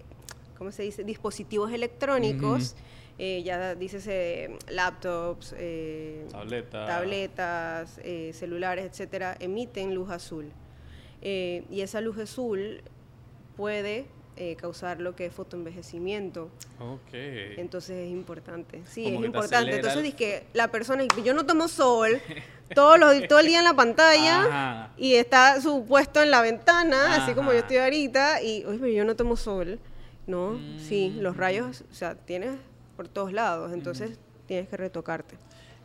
[0.57, 2.77] ¿cómo se dice?, dispositivos electrónicos,
[3.17, 6.25] eh, ya dícese laptops, eh,
[6.71, 10.53] tabletas, eh, celulares, etcétera, emiten luz azul.
[11.21, 12.81] y esa luz azul
[13.57, 16.49] puede eh, causar lo que es fotoenvejecimiento.
[16.79, 17.13] Ok.
[17.13, 18.81] Entonces es importante.
[18.85, 19.75] Sí, es importante.
[19.75, 22.21] Entonces es que la persona, yo no tomo sol
[22.73, 27.15] todos los, todo el día en la pantalla y está su puesto en la ventana,
[27.15, 29.79] así como yo estoy ahorita, y, oye, pero yo no tomo sol.
[30.25, 31.39] No, sí, los mm.
[31.39, 32.57] rayos, o sea, tienes
[32.95, 34.17] por todos lados, entonces
[34.47, 35.35] tienes que retocarte.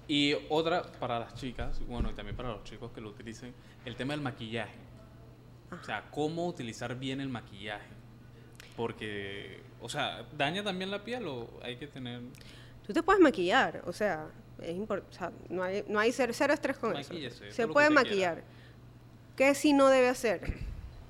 [0.06, 3.52] Y otra para las chicas, bueno, y también para los chicos que lo utilicen,
[3.84, 4.78] el tema del maquillaje.
[5.70, 7.97] O sea, cómo utilizar bien el maquillaje.
[8.78, 12.20] Porque, o sea, ¿daña también la piel o hay que tener...?
[12.86, 14.28] Tú te puedes maquillar, o sea,
[14.62, 17.12] es o sea, no hay, no hay cero, estrés con eso.
[17.50, 18.44] Se puede maquillar.
[19.34, 20.54] ¿Qué si no debe hacer?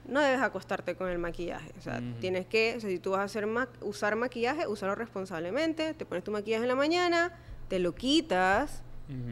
[0.06, 1.70] No debes acostarte con el maquillaje.
[1.78, 3.46] O sea, tienes que, o sea, si tú vas a hacer
[3.82, 5.92] usar maquillaje, usarlo responsablemente.
[5.92, 7.36] Te pones tu maquillaje en la mañana,
[7.68, 8.82] te lo quitas,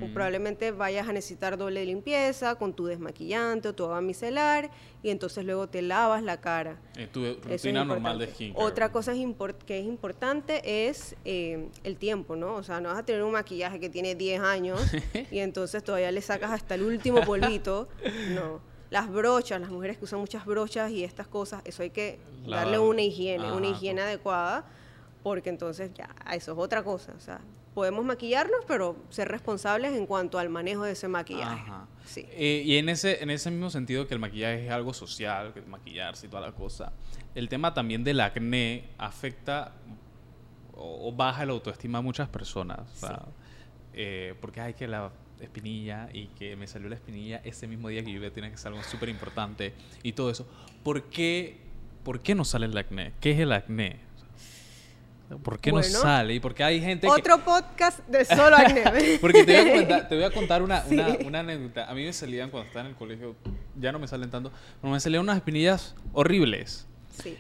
[0.03, 4.71] o probablemente vayas a necesitar doble limpieza con tu desmaquillante o tu agua micelar
[5.03, 6.79] y entonces luego te lavas la cara.
[6.97, 8.65] Eh, tu rutina normal de skincare.
[8.65, 9.13] Otra cosa
[9.67, 12.55] que es importante es eh, el tiempo, ¿no?
[12.55, 14.81] O sea, no vas a tener un maquillaje que tiene 10 años
[15.31, 17.89] y entonces todavía le sacas hasta el último polvito.
[18.35, 18.61] No.
[18.89, 22.79] Las brochas, las mujeres que usan muchas brochas y estas cosas, eso hay que darle
[22.79, 24.65] una higiene, una higiene adecuada
[25.27, 27.13] porque entonces ya, eso es otra cosa.
[27.17, 27.41] O sea,
[27.77, 31.71] podemos maquillarnos, pero ser responsables en cuanto al manejo de ese maquillaje.
[32.07, 32.27] Sí.
[32.31, 35.61] Eh, y en ese, en ese mismo sentido que el maquillaje es algo social, que
[35.61, 36.95] maquillarse y toda la cosa,
[37.35, 39.75] el tema también del acné afecta
[40.73, 42.81] o, baja la autoestima a muchas personas.
[43.93, 48.03] Eh, porque hay que la espinilla y que me salió la espinilla ese mismo día
[48.03, 50.47] que yo tiene que ser algo súper importante y todo eso.
[50.83, 51.59] ¿Por qué,
[52.05, 53.13] ¿Por qué no sale el acné?
[53.21, 54.06] ¿Qué es el acné?
[55.43, 56.35] ¿Por qué no sale?
[56.35, 59.19] ¿Y por qué hay gente Otro podcast de solo acné.
[59.21, 60.85] porque te voy a contar, una,
[61.25, 61.91] una, anécdota.
[61.91, 63.35] A mí me salían cuando estaba en el colegio,
[63.79, 66.87] ya no me salen tanto, pero me salían unas espinillas horribles.
[67.23, 67.37] Sí.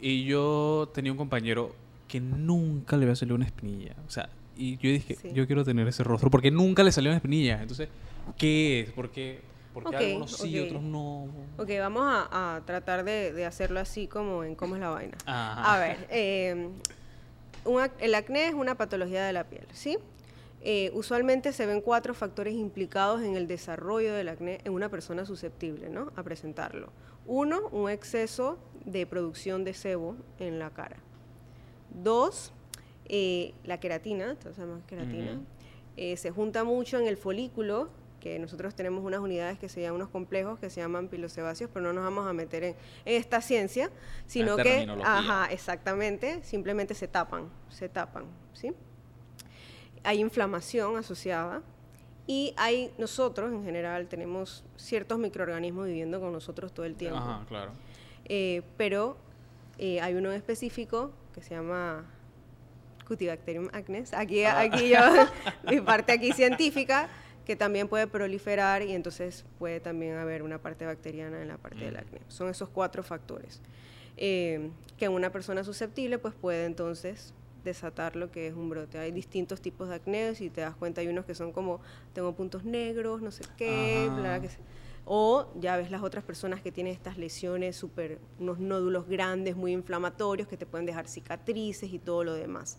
[0.00, 1.74] Y yo tenía un compañero
[2.06, 3.96] que nunca le había salido una espinilla.
[4.06, 7.16] O sea, y yo dije, yo quiero tener ese rostro porque nunca le salió una
[7.16, 7.60] espinilla.
[7.60, 7.88] Entonces,
[8.38, 8.92] ¿qué es?
[8.92, 9.40] ¿Por qué,
[9.72, 11.24] porque algunos sí, otros no?
[11.58, 15.18] Ok, vamos a, tratar de, hacerlo así como en cómo es la vaina.
[15.26, 16.68] A ver, eh,
[17.98, 19.98] el acné es una patología de la piel, ¿sí?
[20.66, 25.26] Eh, usualmente se ven cuatro factores implicados en el desarrollo del acné en una persona
[25.26, 26.10] susceptible ¿no?
[26.16, 26.88] a presentarlo.
[27.26, 30.96] Uno, un exceso de producción de sebo en la cara.
[32.02, 32.52] Dos,
[33.06, 35.38] eh, la queratina, entonces queratina.
[35.98, 37.90] eh, se junta mucho en el folículo,
[38.24, 41.84] que nosotros tenemos unas unidades que se llaman unos complejos que se llaman pilosebáceos, pero
[41.84, 43.90] no nos vamos a meter en, esta ciencia,
[44.26, 48.72] sino que, ajá, exactamente, simplemente se tapan, se tapan, ¿sí?
[50.04, 51.60] Hay inflamación asociada
[52.26, 57.18] y hay nosotros en general tenemos ciertos microorganismos viviendo con nosotros todo el tiempo.
[57.18, 57.72] Ajá, claro.
[58.24, 59.18] Eh, pero
[59.76, 62.06] eh, hay uno específico que se llama
[63.06, 64.14] Cutibacterium acnes.
[64.14, 64.60] Aquí, ah.
[64.60, 64.98] aquí yo,
[65.70, 67.10] mi parte aquí científica,
[67.44, 71.84] que también puede proliferar y entonces puede también haber una parte bacteriana en la parte
[71.84, 71.98] del mm.
[71.98, 72.20] acné.
[72.28, 73.60] Son esos cuatro factores.
[74.16, 78.98] Eh, que una persona susceptible pues puede entonces desatar lo que es un brote.
[78.98, 81.80] Hay distintos tipos de acné, si te das cuenta hay unos que son como,
[82.12, 84.48] tengo puntos negros, no sé qué, bla, que
[85.06, 89.72] o ya ves las otras personas que tienen estas lesiones, super, unos nódulos grandes, muy
[89.72, 92.78] inflamatorios, que te pueden dejar cicatrices y todo lo demás.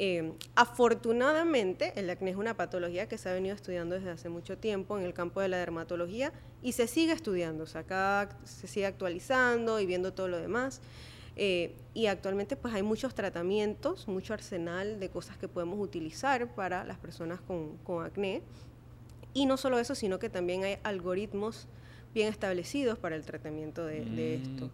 [0.00, 4.56] Eh, afortunadamente, el acné es una patología que se ha venido estudiando desde hace mucho
[4.56, 6.32] tiempo en el campo de la dermatología
[6.62, 10.80] y se sigue estudiando, o sea, acá se sigue actualizando y viendo todo lo demás.
[11.34, 16.84] Eh, y actualmente pues hay muchos tratamientos, mucho arsenal de cosas que podemos utilizar para
[16.84, 18.42] las personas con, con acné.
[19.34, 21.66] Y no solo eso, sino que también hay algoritmos
[22.14, 24.70] bien establecidos para el tratamiento de, mm, esto.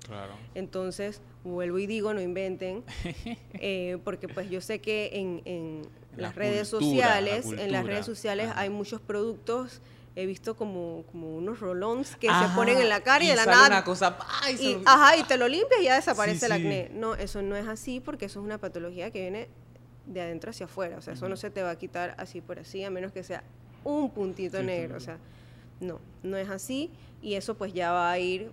[0.55, 2.85] Entonces, vuelvo y digo, no inventen,
[3.55, 5.83] eh, porque pues yo sé que en,
[6.17, 9.81] las redes sociales, en las redes sociales hay muchos productos
[10.17, 13.47] he visto como, como unos rolons que se ponen en la cara y, de la
[13.47, 13.67] nada.
[13.67, 14.17] Una cosa,
[14.61, 16.91] y, ajá, y te lo limpias y ya desaparece el acné.
[16.93, 19.49] No, eso no es así porque eso es una patología que viene
[20.07, 20.99] de adentro hacia afuera.
[20.99, 23.25] O sea, eso no se te va a quitar así por así, a menos que
[23.25, 23.43] sea
[23.83, 24.97] un puntito negro.
[24.97, 25.19] O sea,
[25.85, 26.91] no, no es así.
[27.23, 28.51] Y eso pues ya va a ir,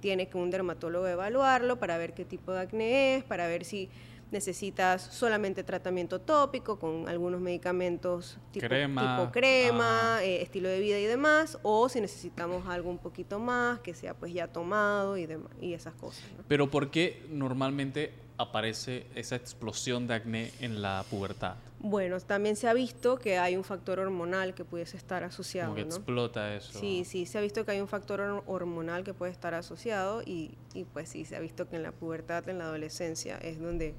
[0.00, 3.88] tiene que un dermatólogo evaluarlo para ver qué tipo de acné es, para ver si
[4.30, 10.98] necesitas solamente tratamiento tópico con algunos medicamentos tipo crema, tipo crema eh, estilo de vida
[10.98, 15.26] y demás, o si necesitamos algo un poquito más, que sea pues ya tomado y,
[15.26, 16.22] demás, y esas cosas.
[16.48, 21.56] Pero ¿por qué normalmente aparece esa explosión de acné en la pubertad?
[21.82, 25.70] Bueno, también se ha visto que hay un factor hormonal que pudiese estar asociado.
[25.70, 26.78] Como que explota eso.
[26.78, 30.58] Sí, sí, se ha visto que hay un factor hormonal que puede estar asociado y,
[30.74, 33.94] y, pues sí, se ha visto que en la pubertad, en la adolescencia, es donde,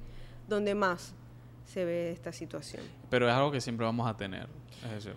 [0.48, 1.15] donde más
[1.65, 2.84] se ve esta situación.
[3.10, 4.48] Pero es algo que siempre vamos a tener,
[4.86, 5.15] es eso.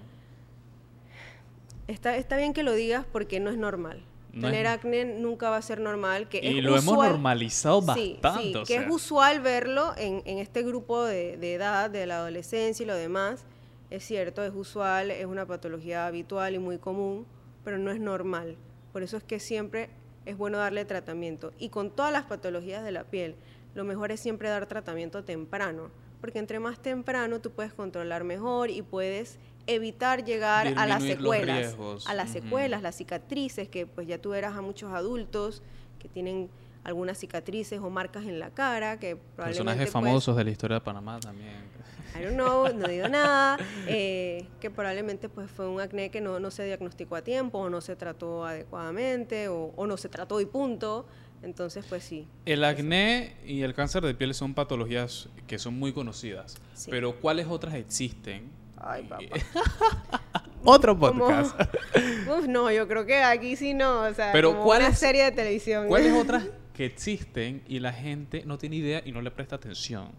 [1.87, 4.03] Está, está bien que lo digas porque no es normal.
[4.41, 6.29] Tener acné nunca va a ser normal.
[6.29, 8.63] Que y lo hemos normalizado bastante.
[8.67, 12.87] que es usual verlo en, en este grupo de, de, edad, de la adolescencia y
[12.87, 13.47] lo demás.
[13.91, 17.27] Es cierto, es usual, es una patología habitual y muy común,
[17.65, 18.57] pero no es normal.
[18.93, 19.91] Por eso es que siempre
[20.27, 21.53] es bueno darle tratamiento.
[21.59, 23.37] Y con todas las patologías de la piel,
[23.75, 28.71] lo mejor es siempre dar tratamiento temprano, porque entre más temprano tú puedes controlar mejor
[28.71, 34.19] y puedes evitar llegar a las secuelas, a las secuelas, las cicatrices, que pues ya
[34.19, 35.63] tú verás a muchos adultos
[35.99, 36.51] que tienen
[36.85, 39.45] algunas cicatrices o marcas en la cara, que probablemente...
[39.47, 41.75] Personajes pues, famosos de la historia de Panamá también.
[42.15, 46.39] I don't know, no digo nada, eh, que probablemente pues fue un acné que no,
[46.39, 50.41] no, se diagnosticó a tiempo, o no se trató adecuadamente, o, o no se trató
[50.41, 51.07] y punto.
[51.43, 52.27] Entonces, pues sí.
[52.47, 56.57] El acné y el cáncer de piel son patologías que son muy conocidas,
[56.89, 58.51] pero ¿cuáles otras existen
[58.87, 59.25] Ay, papá.
[60.65, 61.59] Otro podcast.
[62.29, 64.03] Uf, no, yo creo que aquí sí no.
[64.03, 65.89] O sea, Pero como una serie de televisión.
[65.89, 70.13] ¿Cuáles otras que existen y la gente no tiene idea y no le presta atención?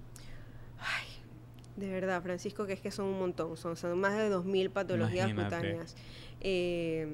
[0.79, 1.07] Ay,
[1.75, 3.55] de verdad, Francisco, que es que son un montón.
[3.55, 5.95] Son, son más de 2.000 patologías cutáneas.
[6.41, 7.07] Eh,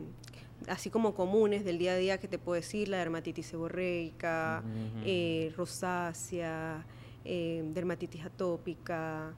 [0.67, 4.63] así como comunes del día a día que te puedo decir, la dermatitis seborreica,
[5.05, 6.85] eh, rosácea,
[7.25, 9.33] eh, dermatitis atópica,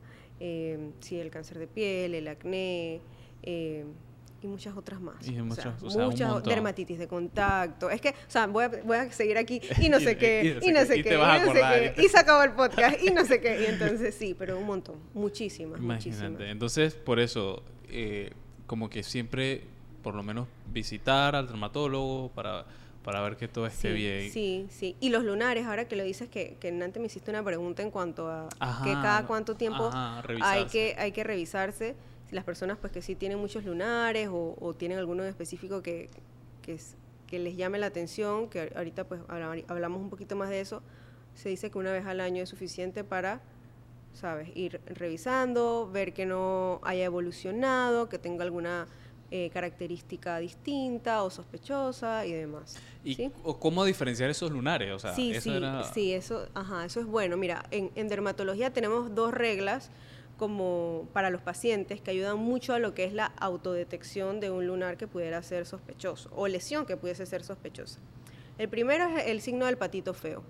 [0.45, 2.99] eh, sí, el cáncer de piel, el acné
[3.43, 3.86] eh,
[4.41, 5.25] y muchas otras más.
[5.25, 7.89] Y muchas, dermatitis de contacto.
[7.89, 11.01] Es que, o sea, voy a, seguir aquí y no sé qué, y, no sé
[11.01, 13.62] qué, y, no sé qué, y se acabó el podcast y no sé qué.
[13.62, 16.49] Y entonces sí, pero un montón, muchísimas, Imagínate.
[16.49, 18.34] Entonces, por eso, eh,
[18.67, 19.63] como que siempre,
[20.01, 22.65] por lo menos, visitar al dermatólogo para
[23.04, 24.32] para ver que todo esté bien.
[24.32, 24.96] Sí, sí.
[25.00, 27.92] Y los lunares, ahora que lo dices, que, que antes me hiciste una pregunta en
[27.92, 28.50] cuanto a
[28.84, 31.95] que cada cuánto tiempo hay, que, hay que revisarse.
[32.30, 36.10] Si las personas pues que sí tienen muchos lunares o, o tienen alguno específico que,
[36.62, 36.80] que,
[37.28, 39.22] que, les llame la atención, que ahorita pues
[39.68, 40.82] hablamos un poquito más de eso,
[41.36, 43.41] se dice que una vez al año es suficiente para,
[44.14, 44.49] ¿sabes?
[44.56, 48.88] Ir revisando, ver que no haya evolucionado, que tenga alguna
[49.36, 52.75] eh, característica distinta o sospechosa y demás.
[53.03, 54.91] ¿Y cómo diferenciar esos lunares?
[54.91, 55.59] O sí, sí,
[55.91, 57.36] sí, eso, ajá, eso es bueno.
[57.36, 59.89] Mira, en, dermatología tenemos dos reglas
[60.38, 64.67] como para los pacientes que ayudan mucho a lo que es la autodetección de un
[64.67, 67.99] lunar que pudiera ser sospechoso o lesión que pudiese ser sospechosa.
[68.59, 70.43] El primero es el signo del patito feo.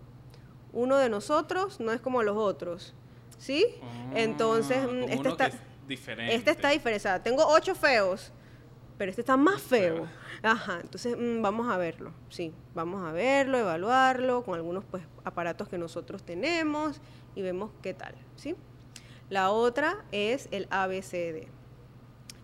[0.73, 2.93] Uno de nosotros no es como los otros,
[3.38, 3.65] ¿sí?
[3.81, 5.51] Ah, Entonces, mm, este está,
[5.88, 6.36] diferente.
[6.36, 7.21] este está diferenciado.
[7.21, 8.34] Tengo ocho feos,
[9.04, 10.08] pero este está más feo.
[10.41, 15.68] Ajá, entonces mm, vamos a verlo, sí, vamos a verlo, evaluarlo con algunos pues aparatos
[15.68, 17.01] que nosotros tenemos
[17.36, 18.56] y vemos qué tal, ¿sí?
[19.30, 21.49] La otra es el ABCD,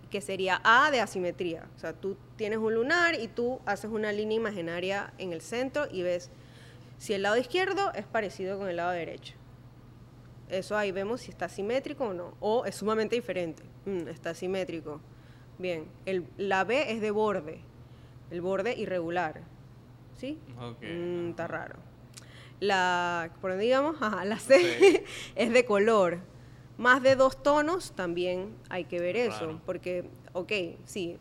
[0.10, 1.66] que sería A de asimetría.
[1.78, 5.88] O sea, tú tienes un lunar y tú haces una línea imaginaria en el centro
[5.89, 6.30] y ves
[6.97, 9.34] si el lado izquierdo es parecido con el lado derecho.
[10.49, 12.34] Eso ahí vemos si está simétrico o no.
[12.41, 13.64] O es sumamente diferente.
[13.86, 14.99] Mm, está simétrico.
[15.60, 15.86] Bien.
[16.05, 17.60] El, la B es de borde.
[18.32, 19.41] El borde irregular.
[20.18, 20.39] ¿Sí?
[20.82, 21.76] Mm, está raro.
[22.60, 25.05] La, por donde digamos, ajá, la C
[25.36, 26.20] es de color.
[26.78, 29.62] Más de dos tonos también hay que ver eso.
[29.66, 30.51] Porque, ok,
[30.86, 31.18] sí,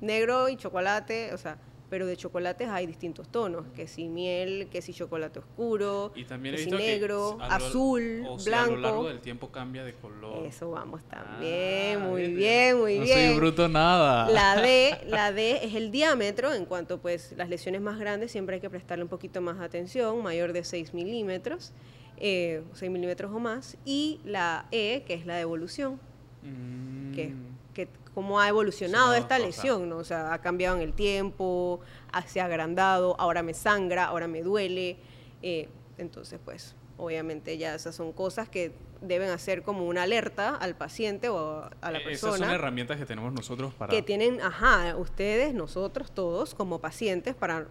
[0.00, 1.56] negro y chocolate, o sea,
[1.90, 6.54] pero de chocolates hay distintos tonos, que si miel, que si chocolate oscuro, Y también
[6.56, 9.08] que si negro, que a lo- azul, o sea, a lo largo blanco.
[9.08, 10.44] del tiempo cambia de color.
[10.46, 13.28] Eso vamos también, Ah, muy viste, bien, muy no bien.
[13.30, 14.28] soy bruto nada.
[14.30, 18.56] La D, la D es el diámetro, en cuanto pues las lesiones más grandes siempre
[18.56, 21.72] hay que prestarle un poquito más atención, mayor de 6 milímetros,
[22.18, 26.00] eh, 6 milímetros o más, y la E, que es la devolución,
[26.42, 27.12] Mm.
[27.14, 27.34] que,
[27.74, 27.88] que
[28.18, 29.98] cómo ha evolucionado Son esta lesión, ¿no?
[29.98, 31.78] O sea, ha cambiado en el tiempo,
[32.26, 34.96] se ha agrandado, ahora me sangra, ahora me duele,
[35.40, 40.74] eh, entonces pues obviamente ya esas son cosas que deben hacer como una alerta al
[40.74, 43.92] paciente o a la Eh, persona Esas son herramientas que tenemos nosotros para...
[43.92, 47.68] que tienen, ajá, ustedes, nosotros, todos, como pacientes, para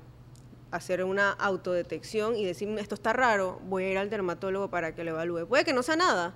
[0.72, 5.04] hacer una autodetección y decir, esto está raro, voy a ir al dermatólogo para que
[5.04, 5.46] lo evalúe.
[5.46, 6.36] Puede que no sea nada,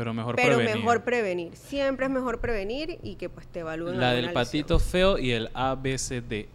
[0.00, 0.76] Pero mejor pero prevenir.
[0.76, 1.56] mejor prevenir.
[1.56, 4.00] Siempre es mejor prevenir y que pues te evalúen.
[4.00, 4.90] La del patito lesión.
[4.90, 6.48] feo y el ABCDE.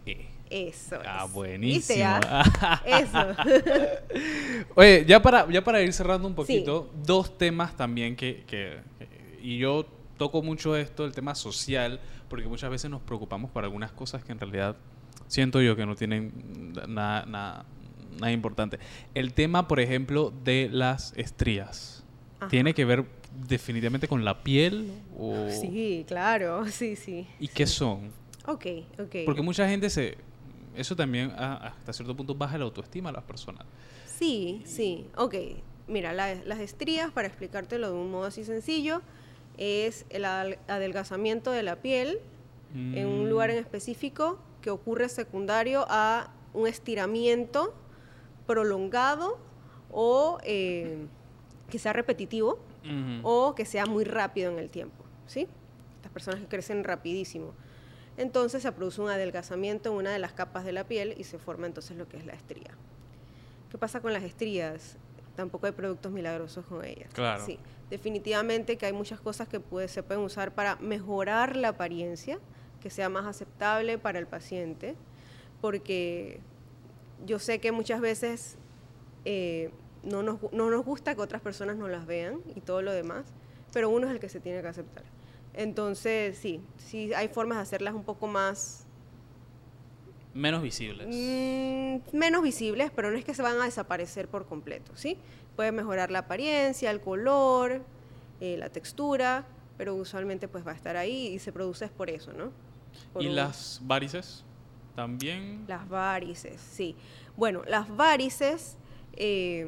[0.50, 1.32] Eso Ah, es.
[1.32, 1.76] buenísimo.
[1.76, 2.82] ¿Viste ya?
[2.86, 3.36] Eso.
[4.74, 6.36] Oye, ya para, ya para ir cerrando un Sí.
[6.36, 9.86] poquito, dos temas también que, que- que- Y yo
[10.16, 14.32] toco mucho esto, el tema social, porque muchas veces nos preocupamos por algunas cosas que
[14.32, 14.76] en realidad
[15.28, 17.64] siento yo que no tienen nada, nada,
[18.18, 18.78] nada importante.
[19.14, 22.04] El tema, por ejemplo, de las estrías.
[22.40, 22.48] Ajá.
[22.48, 23.04] ¿Tiene que ver
[23.48, 24.90] definitivamente con la piel?
[25.18, 25.48] O...
[25.50, 27.26] Sí, claro, sí, sí.
[27.38, 28.10] ¿Y qué son?
[28.46, 28.66] Ok,
[28.98, 29.16] ok.
[29.24, 30.16] Porque mucha gente se...
[30.74, 33.64] Eso también hasta cierto punto baja la autoestima a las personas.
[34.04, 35.06] Sí, sí.
[35.16, 35.34] Ok.
[35.88, 39.00] Mira, la- las estrías, para explicártelo de un modo así sencillo,
[39.56, 42.18] es el adelgazamiento de la piel
[42.74, 47.72] en un lugar en Mm, específico que ocurre secundario a un estiramiento
[48.46, 49.38] prolongado
[49.90, 51.06] o eh,
[51.70, 52.58] que sea repetitivo
[53.22, 55.46] o que sea muy rápido en el tiempo, ¿sí?
[56.02, 57.52] Las personas que crecen rapidísimo.
[58.16, 61.38] Entonces se produce un adelgazamiento en una de las capas de la piel y se
[61.38, 62.70] forma entonces lo que es la estría.
[63.70, 64.96] ¿Qué pasa con las estrías?
[65.34, 67.10] Tampoco hay productos milagrosos con ellas.
[67.12, 67.44] Claro.
[67.44, 67.58] Sí,
[67.90, 72.38] definitivamente que hay muchas cosas que puede- se pueden usar para mejorar la apariencia,
[72.80, 74.94] que sea más aceptable para el paciente,
[75.60, 76.40] porque
[77.26, 78.56] yo sé que muchas veces
[79.24, 79.70] eh,
[80.06, 82.92] no, nos, gu- no nos gusta que otras personas no las vean y todo lo
[82.92, 83.26] demás,
[83.72, 85.04] pero uno es el que se tiene que aceptar.
[85.54, 88.84] Entonces, sí, sí hay formas de hacerlas un poco más
[90.34, 91.06] Menos visibles.
[91.10, 95.18] mm, menos visibles, pero no es que se van a desaparecer por completo, ¿sí?
[95.56, 97.82] Puede mejorar la apariencia, el color,
[98.40, 99.46] eh, la textura,
[99.78, 102.52] pero usualmente pues va a estar ahí y se produce es por eso, ¿no?
[103.14, 104.44] Por ¿Y un- las varices?
[104.94, 105.64] También.
[105.68, 106.94] Las varices, sí.
[107.36, 108.76] Bueno, las varices,
[109.16, 109.66] eh,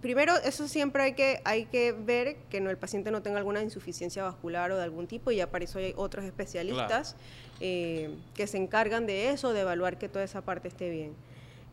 [0.00, 3.62] primero, eso siempre hay que, hay que ver que no, el paciente no tenga alguna
[3.62, 7.16] insuficiencia vascular o de algún tipo, y ya para eso hay otros especialistas
[7.60, 11.14] eh, que se encargan de eso, de evaluar que toda esa parte esté bien.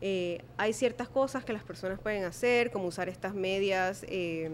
[0.00, 4.50] Eh, hay ciertas cosas que las personas pueden hacer, como usar estas medias eh,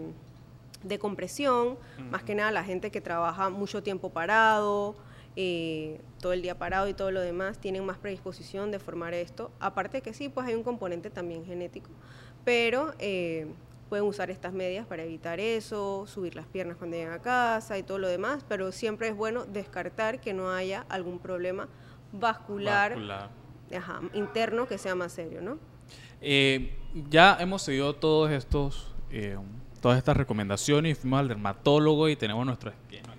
[0.83, 1.77] de compresión,
[2.09, 4.95] más que nada la gente que trabaja mucho tiempo parado,
[5.35, 9.51] eh, todo el día parado y todo lo demás, tienen más predisposición de formar esto.
[9.59, 11.89] Aparte que sí, pues hay un componente también genético,
[12.43, 13.47] pero eh,
[13.89, 17.83] pueden usar estas medias para evitar eso, subir las piernas cuando llegan a casa y
[17.83, 21.67] todo lo demás, pero siempre es bueno descartar que no haya algún problema
[22.11, 23.29] vascular, vascular.
[23.75, 25.59] ajá, interno que sea más serio, ¿no?
[26.21, 26.75] Eh,
[27.09, 29.37] ya hemos seguido todos estos, eh,
[29.81, 33.14] todas estas recomendaciones y fuimos al dermatólogo y tenemos nuestro, que nuestro-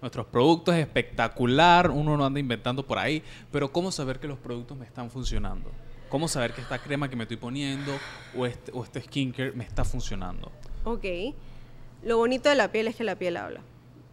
[0.00, 1.90] nuestros productos espectacular.
[1.90, 5.70] Uno no anda inventando por ahí, pero ¿cómo saber que los productos me están funcionando?
[6.08, 7.92] ¿Cómo saber que esta crema que me estoy poniendo
[8.36, 10.50] o este, o este skincare me está funcionando?
[10.84, 11.04] Ok.
[12.02, 13.60] lo bonito de la piel es que la piel habla,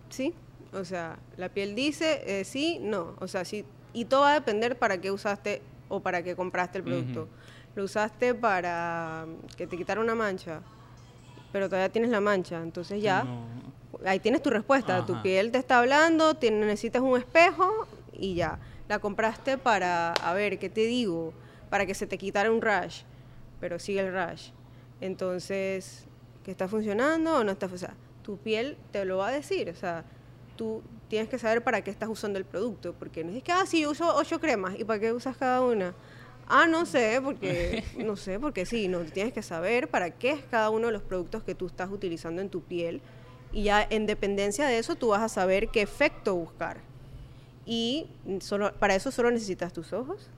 [0.09, 0.33] ¿sí?
[0.73, 3.15] O sea, la piel dice eh, sí, no.
[3.19, 3.63] O sea, sí,
[3.93, 7.29] y todo va a depender para qué usaste o para qué compraste el producto.
[7.75, 9.25] Lo usaste para
[9.55, 10.61] que te quitara una mancha,
[11.53, 13.25] pero todavía tienes la mancha, entonces ya
[14.05, 15.05] ahí tienes tu respuesta.
[15.05, 18.59] Tu piel te está hablando, necesitas un espejo y ya.
[18.87, 21.33] La compraste para, a ver, ¿qué te digo?
[21.69, 23.01] Para que se te quitara un rash,
[23.59, 24.51] pero sigue el rash.
[25.01, 26.05] Entonces,
[26.43, 28.01] ¿qué está funcionando o no está funcionando?
[28.21, 30.05] Tu piel te lo va a decir, o sea,
[30.55, 33.65] tú tienes que saber para qué estás usando el producto, porque no es que, ah,
[33.65, 35.93] sí, yo uso ocho cremas, ¿y para qué usas cada una?
[36.47, 40.43] Ah, no sé, porque, no sé, porque sí, no, tienes que saber para qué es
[40.49, 43.01] cada uno de los productos que tú estás utilizando en tu piel,
[43.55, 46.81] y ya en dependencia de eso tú vas a saber qué efecto buscar.
[47.65, 48.07] Y
[48.41, 50.29] solo, para eso solo necesitas tus ojos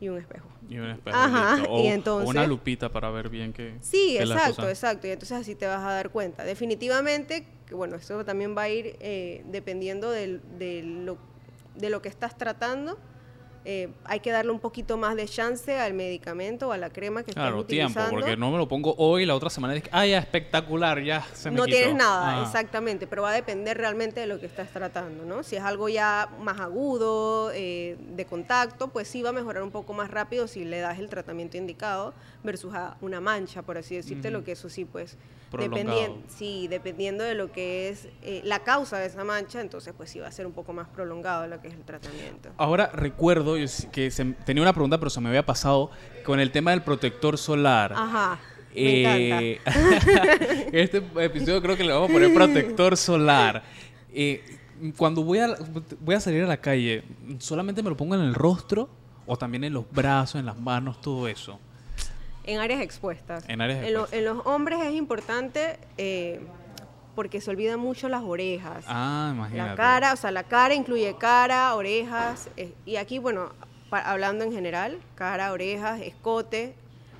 [0.00, 0.48] y un espejo.
[0.66, 1.14] Y un espejo.
[1.14, 3.76] Ajá, o, y entonces, una lupita para ver bien qué.
[3.82, 5.06] Sí, exacto, exacto.
[5.06, 6.42] Y entonces así te vas a dar cuenta.
[6.44, 10.40] Definitivamente, que bueno, eso también va a ir eh, dependiendo de,
[10.82, 11.18] lo,
[11.74, 12.98] de lo que estás tratando
[13.68, 17.24] eh, hay que darle un poquito más de chance al medicamento o a la crema
[17.24, 17.94] que claro, utilizando.
[17.94, 21.26] tiempo, porque no me lo pongo hoy la otra semana es ah, ya, espectacular, ya
[21.34, 22.42] se me No tienes nada, ah.
[22.44, 25.42] exactamente, pero va a depender realmente de lo que estás tratando, ¿no?
[25.42, 29.72] Si es algo ya más agudo, eh, de contacto, pues sí va a mejorar un
[29.72, 32.14] poco más rápido si le das el tratamiento indicado
[32.44, 35.18] versus a una mancha, por así decirte, lo que eso sí, pues
[35.52, 40.10] Dependiendo, sí, dependiendo de lo que es eh, la causa de esa mancha, entonces pues
[40.10, 42.50] sí va a ser un poco más prolongado lo que es el tratamiento.
[42.56, 43.55] Ahora recuerdo
[43.92, 44.10] que
[44.44, 45.90] tenía una pregunta, pero se me había pasado
[46.24, 47.92] con el tema del protector solar.
[47.94, 48.38] Ajá.
[48.74, 49.60] Me eh,
[50.72, 53.62] este episodio creo que le vamos a poner protector solar.
[54.12, 54.42] Eh,
[54.96, 55.54] cuando voy a,
[56.00, 57.02] voy a salir a la calle,
[57.38, 58.90] ¿solamente me lo pongo en el rostro
[59.26, 61.58] o también en los brazos, en las manos, todo eso?
[62.44, 63.44] En áreas expuestas.
[63.48, 64.12] En áreas expuestas.
[64.12, 66.40] En, los hombres es importante eh,
[67.16, 68.84] porque se olvidan mucho las orejas.
[68.86, 69.70] Ah, imagínate.
[69.70, 72.48] La cara, o sea, la cara incluye cara, orejas.
[72.56, 73.50] Eh, y aquí, bueno,
[73.90, 76.74] hablando en general, cara, orejas, escote,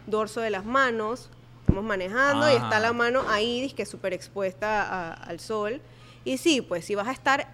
[0.06, 1.30] dorso de las manos.
[1.62, 5.80] Estamos manejando y está la mano ahí, que es súper expuesta al sol.
[6.24, 7.48] Y sí, pues si vas a estar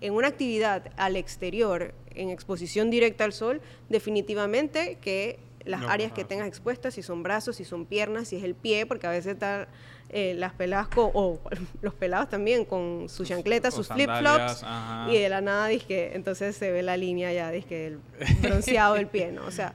[0.00, 6.24] en una actividad al exterior, en exposición directa al sol, definitivamente que las áreas que
[6.24, 9.34] tengas expuestas, si son brazos, si son piernas, si es el pie, porque a veces
[9.34, 9.68] están
[10.08, 11.40] eh, las peladas o
[11.82, 14.64] los pelados también con sus chancletas, sus flip-flops,
[15.10, 18.00] y de la nada, que entonces se ve la línea ya, que el
[18.42, 19.46] bronceado del pie, ¿no?
[19.46, 19.74] O sea,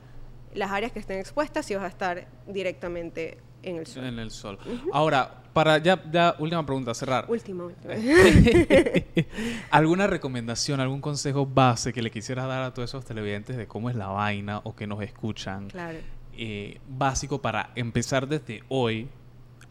[0.54, 4.06] las áreas que estén expuestas si vas a estar directamente en el sol.
[4.06, 4.58] En el sol.
[4.94, 7.26] Ahora, para ya, ya, última pregunta, cerrar.
[7.28, 7.96] Última, última.
[9.72, 13.90] ¿Alguna recomendación, algún consejo base que le quisieras dar a todos esos televidentes de cómo
[13.90, 15.68] es la vaina o que nos escuchan?
[15.70, 15.98] Claro.
[16.38, 19.10] Eh, básico para empezar desde hoy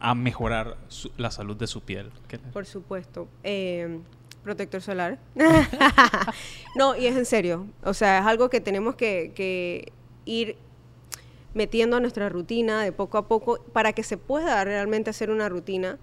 [0.01, 0.75] a mejorar
[1.15, 2.11] la salud de su piel.
[2.51, 3.29] Por supuesto.
[3.45, 4.01] Eh,
[4.43, 5.19] protector solar.
[6.75, 7.65] no, y es en serio.
[7.81, 9.93] O sea, es algo que tenemos que, que
[10.25, 10.57] ir
[11.57, 15.49] metiendo a nuestra rutina de poco a poco para que se pueda realmente hacer una
[15.49, 15.97] rutina.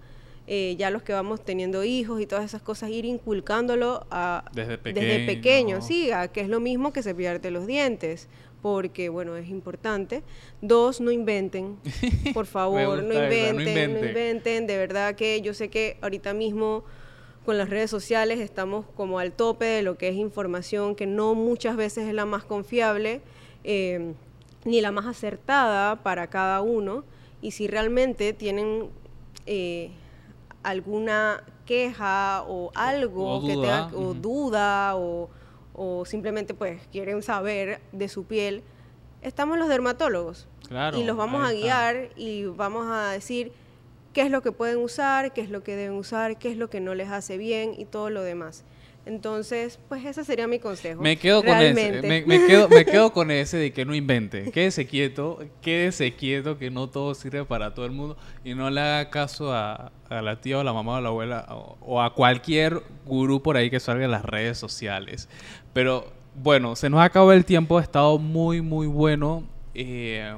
[0.47, 4.77] Eh, ya los que vamos teniendo hijos y todas esas cosas, ir inculcándolo a, desde
[4.77, 8.27] pequeño, desde pequeño sí, que es lo mismo que cepillarte los dientes,
[8.61, 10.21] porque, bueno, es importante.
[10.61, 11.77] Dos, no inventen,
[12.35, 16.83] por favor, no inventen, no inventen, de verdad que yo sé que ahorita mismo
[17.43, 21.33] con las redes sociales estamos como al tope de lo que es información que no
[21.33, 23.21] muchas veces es la más confiable.
[23.63, 24.13] Eh,
[24.65, 27.05] ni la más acertada para cada uno
[27.41, 28.89] y si realmente tienen
[29.45, 29.91] eh,
[30.63, 33.91] alguna queja o algo que duda.
[33.93, 35.29] o duda o,
[35.73, 38.63] o, simplemente pues quieren saber de su piel,
[39.21, 40.47] estamos los dermatólogos
[40.97, 43.51] y los vamos a guiar y vamos a decir
[44.13, 46.69] qué es lo que pueden usar, qué es lo que deben usar, qué es lo
[46.69, 48.63] que no les hace bien y todo lo demás.
[49.05, 50.99] Entonces, pues ese sería mi consejo.
[50.99, 54.51] Me quedo con ese, me, quedo, me quedo con ese de que no invente.
[54.51, 58.81] Quédese quieto, quédese quieto, que no todo sirve para todo el mundo y no le
[58.81, 63.43] haga caso a, la tía o la mamá o la abuela o, a cualquier gurú
[63.43, 65.29] por ahí que salga en las redes sociales.
[65.71, 69.43] Pero bueno, se nos acabó el tiempo, ha estado muy, muy bueno,
[69.75, 70.33] eh,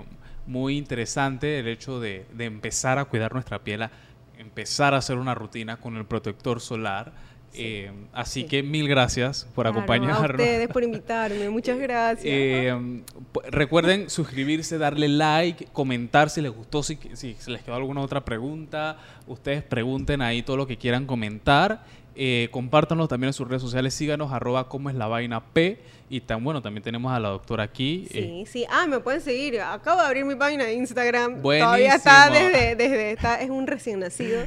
[0.45, 3.91] muy interesante el hecho de, de empezar a cuidar nuestra piel, a
[4.38, 7.13] empezar a hacer una rutina con el protector solar.
[7.58, 10.20] Eh, así que mil gracias por acompañarnos.
[10.20, 12.26] A ustedes por invitarme, muchas gracias.
[12.26, 13.01] Eh,
[13.49, 18.97] recuerden suscribirse, darle like, comentar si les gustó, si, si, les quedó alguna otra pregunta.
[19.26, 21.84] Ustedes pregunten ahí todo lo que quieran comentar.
[22.20, 23.93] Eh, compártanlo también en sus redes sociales.
[23.93, 25.80] Síganos, arroba como es la vaina P.
[26.10, 28.08] Y tan bueno, también tenemos a la doctora aquí.
[28.12, 28.66] Sí, sí.
[28.70, 29.62] Ah, me pueden seguir.
[29.62, 31.41] Acabo de abrir mi página de Instagram.
[31.41, 34.43] Todavía está desde, desde está, es un recién nacido.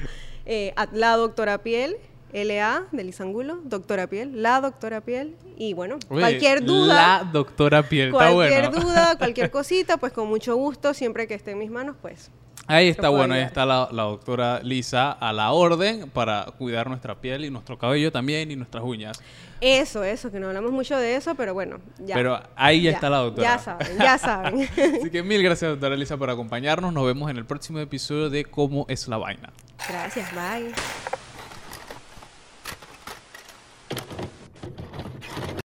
[0.46, 1.96] Eh, la doctora Piel,
[2.32, 5.36] LA de Lisangulo, doctora Piel, la doctora Piel.
[5.56, 6.94] Y bueno, cualquier duda.
[6.94, 11.58] La doctora Piel, Cualquier duda, cualquier cosita, pues con mucho gusto, siempre que esté en
[11.58, 12.30] mis manos, pues
[12.70, 17.44] Ahí está, bueno, ahí está la, doctora Lisa a la orden para cuidar nuestra piel
[17.44, 19.20] y nuestro cabello también y nuestras uñas.
[19.60, 22.14] Eso, eso, que no hablamos mucho de eso, pero bueno, ya.
[22.14, 23.56] Pero ahí ya, está la doctora.
[23.56, 24.68] Ya saben, ya saben.
[25.00, 26.92] Así que mil gracias, doctora Lisa, por acompañarnos.
[26.92, 29.52] Nos vemos en el próximo episodio de Cómo es la vaina.
[29.88, 30.72] Gracias, bye.